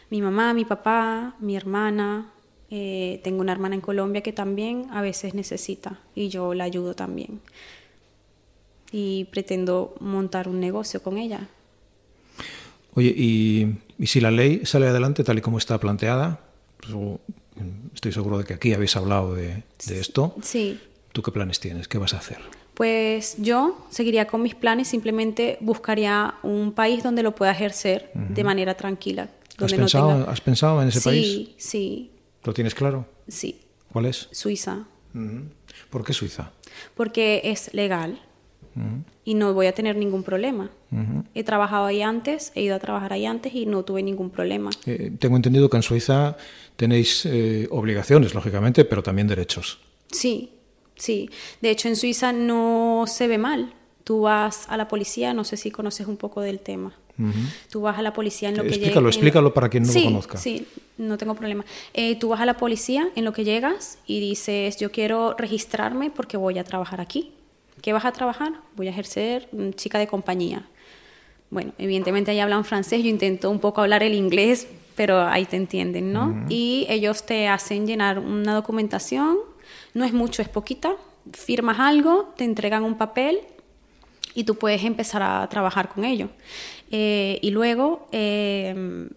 Mi 0.10 0.22
mamá, 0.22 0.54
mi 0.54 0.66
papá, 0.66 1.34
mi 1.40 1.56
hermana. 1.56 2.30
Eh, 2.70 3.22
tengo 3.24 3.40
una 3.40 3.54
hermana 3.54 3.74
en 3.74 3.80
Colombia 3.80 4.20
que 4.20 4.34
también 4.34 4.88
a 4.92 5.02
veces 5.02 5.34
necesita 5.34 6.02
y 6.14 6.28
yo 6.28 6.54
la 6.54 6.66
ayudo 6.66 6.94
también. 6.94 7.40
Y 8.92 9.30
pretendo 9.32 9.96
montar 10.02 10.50
un 10.50 10.60
negocio 10.60 11.02
con 11.02 11.18
ella. 11.18 11.48
Oye, 12.96 13.14
y, 13.16 13.78
si 14.06 14.20
la 14.20 14.32
ley 14.32 14.66
sale 14.66 14.90
adelante 14.90 15.24
tal 15.24 15.38
y 15.38 15.42
como 15.42 15.58
está 15.58 15.80
planteada, 15.80 16.42
pues, 16.82 16.94
estoy 17.96 18.12
seguro 18.12 18.40
de 18.40 18.44
que 18.44 18.56
aquí 18.56 18.74
habéis 18.74 18.98
hablado 18.98 19.36
de, 19.36 19.64
de 19.88 20.00
esto. 20.02 20.36
Sí. 20.42 20.82
¿Tú 21.14 21.22
qué 21.22 21.32
planes 21.32 21.62
tienes? 21.62 21.88
¿Qué 21.88 21.98
vas 21.98 22.14
a 22.14 22.18
hacer? 22.18 22.61
Pues 22.82 23.36
yo 23.38 23.78
seguiría 23.92 24.26
con 24.26 24.42
mis 24.42 24.56
planes, 24.56 24.88
simplemente 24.88 25.60
buscaría 25.62 26.34
un 26.42 26.72
país 26.72 27.04
donde 27.04 27.22
lo 27.22 27.36
pueda 27.36 27.52
ejercer 27.52 28.10
de 28.16 28.44
manera 28.44 28.74
tranquila. 28.74 29.30
¿Has, 29.60 29.72
pensado, 29.72 30.28
¿Has 30.28 30.42
pensado 30.42 30.82
en 30.82 30.88
ese 30.88 31.00
país? 31.00 31.24
Sí, 31.24 31.56
sí. 31.60 32.12
¿Lo 32.44 32.56
tienes 32.56 32.74
claro? 32.74 33.06
Sí. 33.28 33.62
¿Cuál 33.94 34.08
es? 34.08 34.30
Suiza. 34.32 34.88
¿Por 35.92 36.04
qué 36.04 36.14
Suiza? 36.14 36.54
Porque 36.96 37.42
es 37.44 37.72
legal 37.76 38.20
y 39.26 39.36
no 39.36 39.54
voy 39.54 39.68
a 39.68 39.74
tener 39.74 39.96
ningún 39.96 40.24
problema. 40.24 40.72
He 41.36 41.44
trabajado 41.44 41.86
ahí 41.86 42.02
antes, 42.02 42.52
he 42.56 42.64
ido 42.64 42.76
a 42.76 42.80
trabajar 42.80 43.14
ahí 43.14 43.28
antes 43.28 43.54
y 43.54 43.68
no 43.68 43.86
tuve 43.86 44.02
ningún 44.02 44.32
problema. 44.32 44.72
Eh, 44.88 45.12
tengo 45.20 45.36
entendido 45.36 45.70
que 45.70 45.78
en 45.78 45.84
Suiza 45.84 46.36
tenéis 46.78 47.28
eh, 47.28 47.68
obligaciones, 47.70 48.34
lógicamente, 48.34 48.86
pero 48.86 49.04
también 49.04 49.28
derechos. 49.28 49.78
Sí, 50.10 50.61
sí. 50.96 51.30
De 51.62 51.70
hecho, 51.70 51.88
en 51.88 51.96
Suiza 51.96 52.34
no 52.34 53.06
se 53.08 53.28
ve 53.28 53.38
mal. 53.38 53.74
Tú 54.04 54.22
vas 54.22 54.68
a 54.70 54.78
la 54.78 54.88
policía, 54.88 55.34
no 55.34 55.44
sé 55.44 55.58
si 55.58 55.72
conoces 55.72 56.08
un 56.08 56.18
poco 56.18 56.42
del 56.42 56.60
tema. 56.60 56.94
Tú 57.70 57.82
vas 57.82 58.00
a 58.00 58.02
la 58.02 58.14
policía 58.14 58.50
en 58.50 58.58
lo 58.58 58.64
que 58.64 58.70
Explícalo, 58.70 59.08
explícalo 59.10 59.54
para 59.54 59.70
quien 59.70 59.84
no 59.84 59.94
lo 59.94 60.04
conozca. 60.04 60.38
Sí, 60.38 60.66
no 60.98 61.18
tengo 61.18 61.36
problema. 61.36 61.66
Eh, 61.94 62.16
tú 62.16 62.30
vas 62.30 62.42
a 62.42 62.46
la 62.46 62.58
policía 62.58 63.10
en 63.16 63.26
lo 63.26 63.34
que 63.34 63.44
llegas 63.44 64.00
y 64.08 64.20
dices, 64.20 64.78
yo 64.78 64.92
quiero 64.92 65.36
registrarme 65.38 66.10
porque 66.10 66.38
voy 66.38 66.58
a 66.58 66.64
trabajar 66.64 67.00
aquí. 67.00 67.32
¿Qué 67.82 67.94
vas 67.94 68.06
a 68.06 68.12
trabajar? 68.12 68.54
Voy 68.76 68.88
a 68.88 68.92
ejercer 68.92 69.50
mm, 69.52 69.72
chica 69.72 70.00
de 70.00 70.08
compañía. 70.08 70.68
Bueno, 71.50 71.74
evidentemente 71.78 72.32
ahí 72.32 72.40
hablan 72.40 72.64
francés, 72.64 73.04
yo 73.04 73.10
intento 73.10 73.50
un 73.50 73.60
poco 73.60 73.82
hablar 73.82 74.04
el 74.04 74.14
inglés, 74.14 74.68
pero 74.96 75.22
ahí 75.22 75.46
te 75.46 75.58
entienden, 75.58 76.14
¿no? 76.14 76.46
Y 76.48 76.86
ellos 76.90 77.26
te 77.26 77.50
hacen 77.50 77.86
llenar 77.86 78.20
una 78.20 78.54
documentación, 78.54 79.38
no 79.94 80.06
es 80.06 80.14
mucho, 80.14 80.42
es 80.42 80.50
poquita, 80.50 80.94
firmas 81.34 81.80
algo, 81.80 82.34
te 82.38 82.44
entregan 82.44 82.84
un 82.84 82.98
papel 82.98 83.40
y 84.34 84.44
tú 84.44 84.56
puedes 84.56 84.84
empezar 84.84 85.22
a 85.24 85.48
trabajar 85.50 85.90
con 85.90 86.06
ellos. 86.06 86.30
Eh, 86.92 87.40
y 87.42 87.52
luego, 87.52 88.08
eh, 88.12 89.08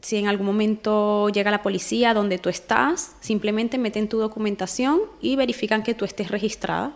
si 0.00 0.16
en 0.16 0.28
algún 0.28 0.46
momento 0.46 1.28
llega 1.28 1.50
la 1.50 1.62
policía 1.62 2.14
donde 2.14 2.38
tú 2.38 2.48
estás, 2.48 3.16
simplemente 3.20 3.78
meten 3.78 4.08
tu 4.08 4.18
documentación 4.18 5.00
y 5.20 5.36
verifican 5.36 5.82
que 5.82 5.94
tú 5.94 6.04
estés 6.04 6.30
registrada 6.30 6.92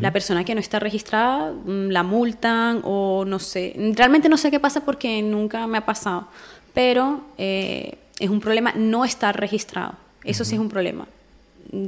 la 0.00 0.12
persona 0.12 0.44
que 0.44 0.54
no 0.54 0.60
está 0.60 0.78
registrada 0.78 1.52
mm, 1.52 1.88
la 1.90 2.02
multan 2.02 2.80
o 2.84 3.24
no 3.26 3.38
sé. 3.38 3.74
Realmente 3.94 4.28
no 4.28 4.36
sé 4.36 4.50
qué 4.50 4.60
pasa 4.60 4.84
porque 4.84 5.22
nunca 5.22 5.66
me 5.66 5.78
ha 5.78 5.84
pasado, 5.84 6.28
pero 6.72 7.20
eh, 7.36 7.98
es 8.18 8.30
un 8.30 8.40
problema 8.40 8.72
no 8.74 9.04
estar 9.04 9.38
registrado. 9.38 9.94
Eso 10.24 10.44
sí 10.44 10.54
es 10.54 10.60
un 10.60 10.68
problema. 10.68 11.06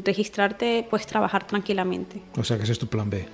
Registrarte, 0.05 0.87
puedes 0.89 1.07
trabajar 1.07 1.47
tranquilamente. 1.47 2.21
O 2.37 2.45
sea 2.45 2.57
que 2.57 2.65
ese 2.65 2.73
es 2.73 2.79
tu 2.79 2.87
plan 2.87 3.09
B. 3.11 3.27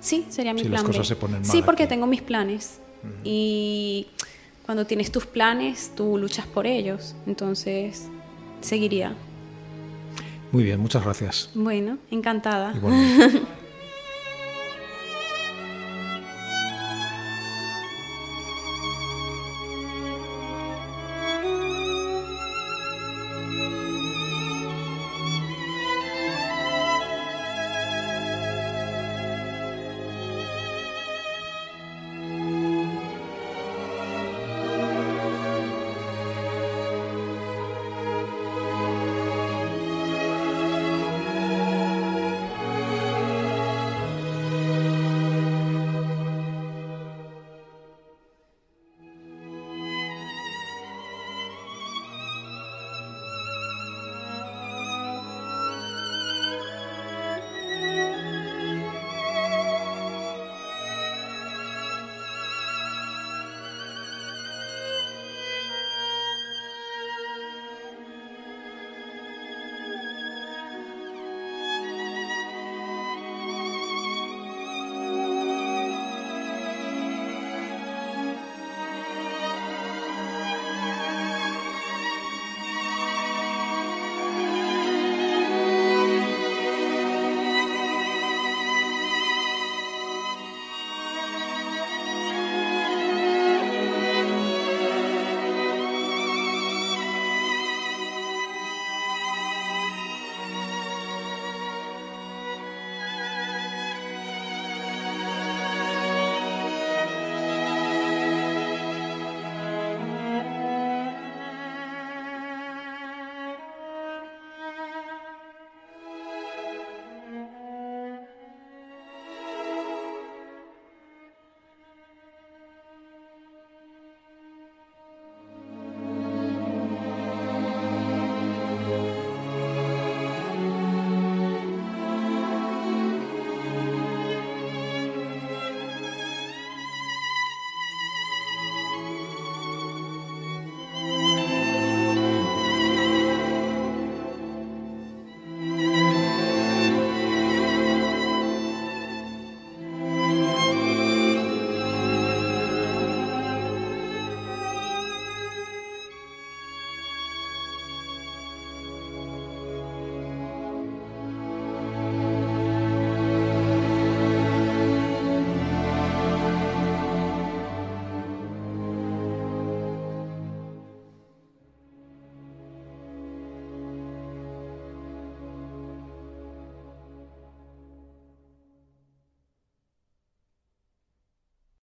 Sí, 0.00 0.26
sería 0.28 0.52
mi 0.52 0.60
si 0.60 0.66
plan 0.68 0.74
las 0.82 0.84
cosas 0.84 1.00
B. 1.00 1.06
se 1.06 1.16
ponen 1.16 1.40
mal 1.42 1.50
Sí, 1.50 1.62
porque 1.62 1.84
aquí. 1.84 1.90
tengo 1.90 2.06
mis 2.06 2.22
planes. 2.22 2.80
Y 3.24 4.08
cuando 4.64 4.84
tienes 4.86 5.12
tus 5.12 5.26
planes, 5.26 5.92
tú 5.96 6.18
luchas 6.18 6.46
por 6.46 6.66
ellos. 6.66 7.14
Entonces, 7.26 8.08
seguiría. 8.60 9.14
Muy 10.52 10.64
bien, 10.64 10.80
muchas 10.80 11.04
gracias. 11.04 11.50
Bueno, 11.54 11.98
encantada. 12.10 12.72
Igualmente. 12.76 13.42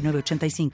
906985. 0.00 0.70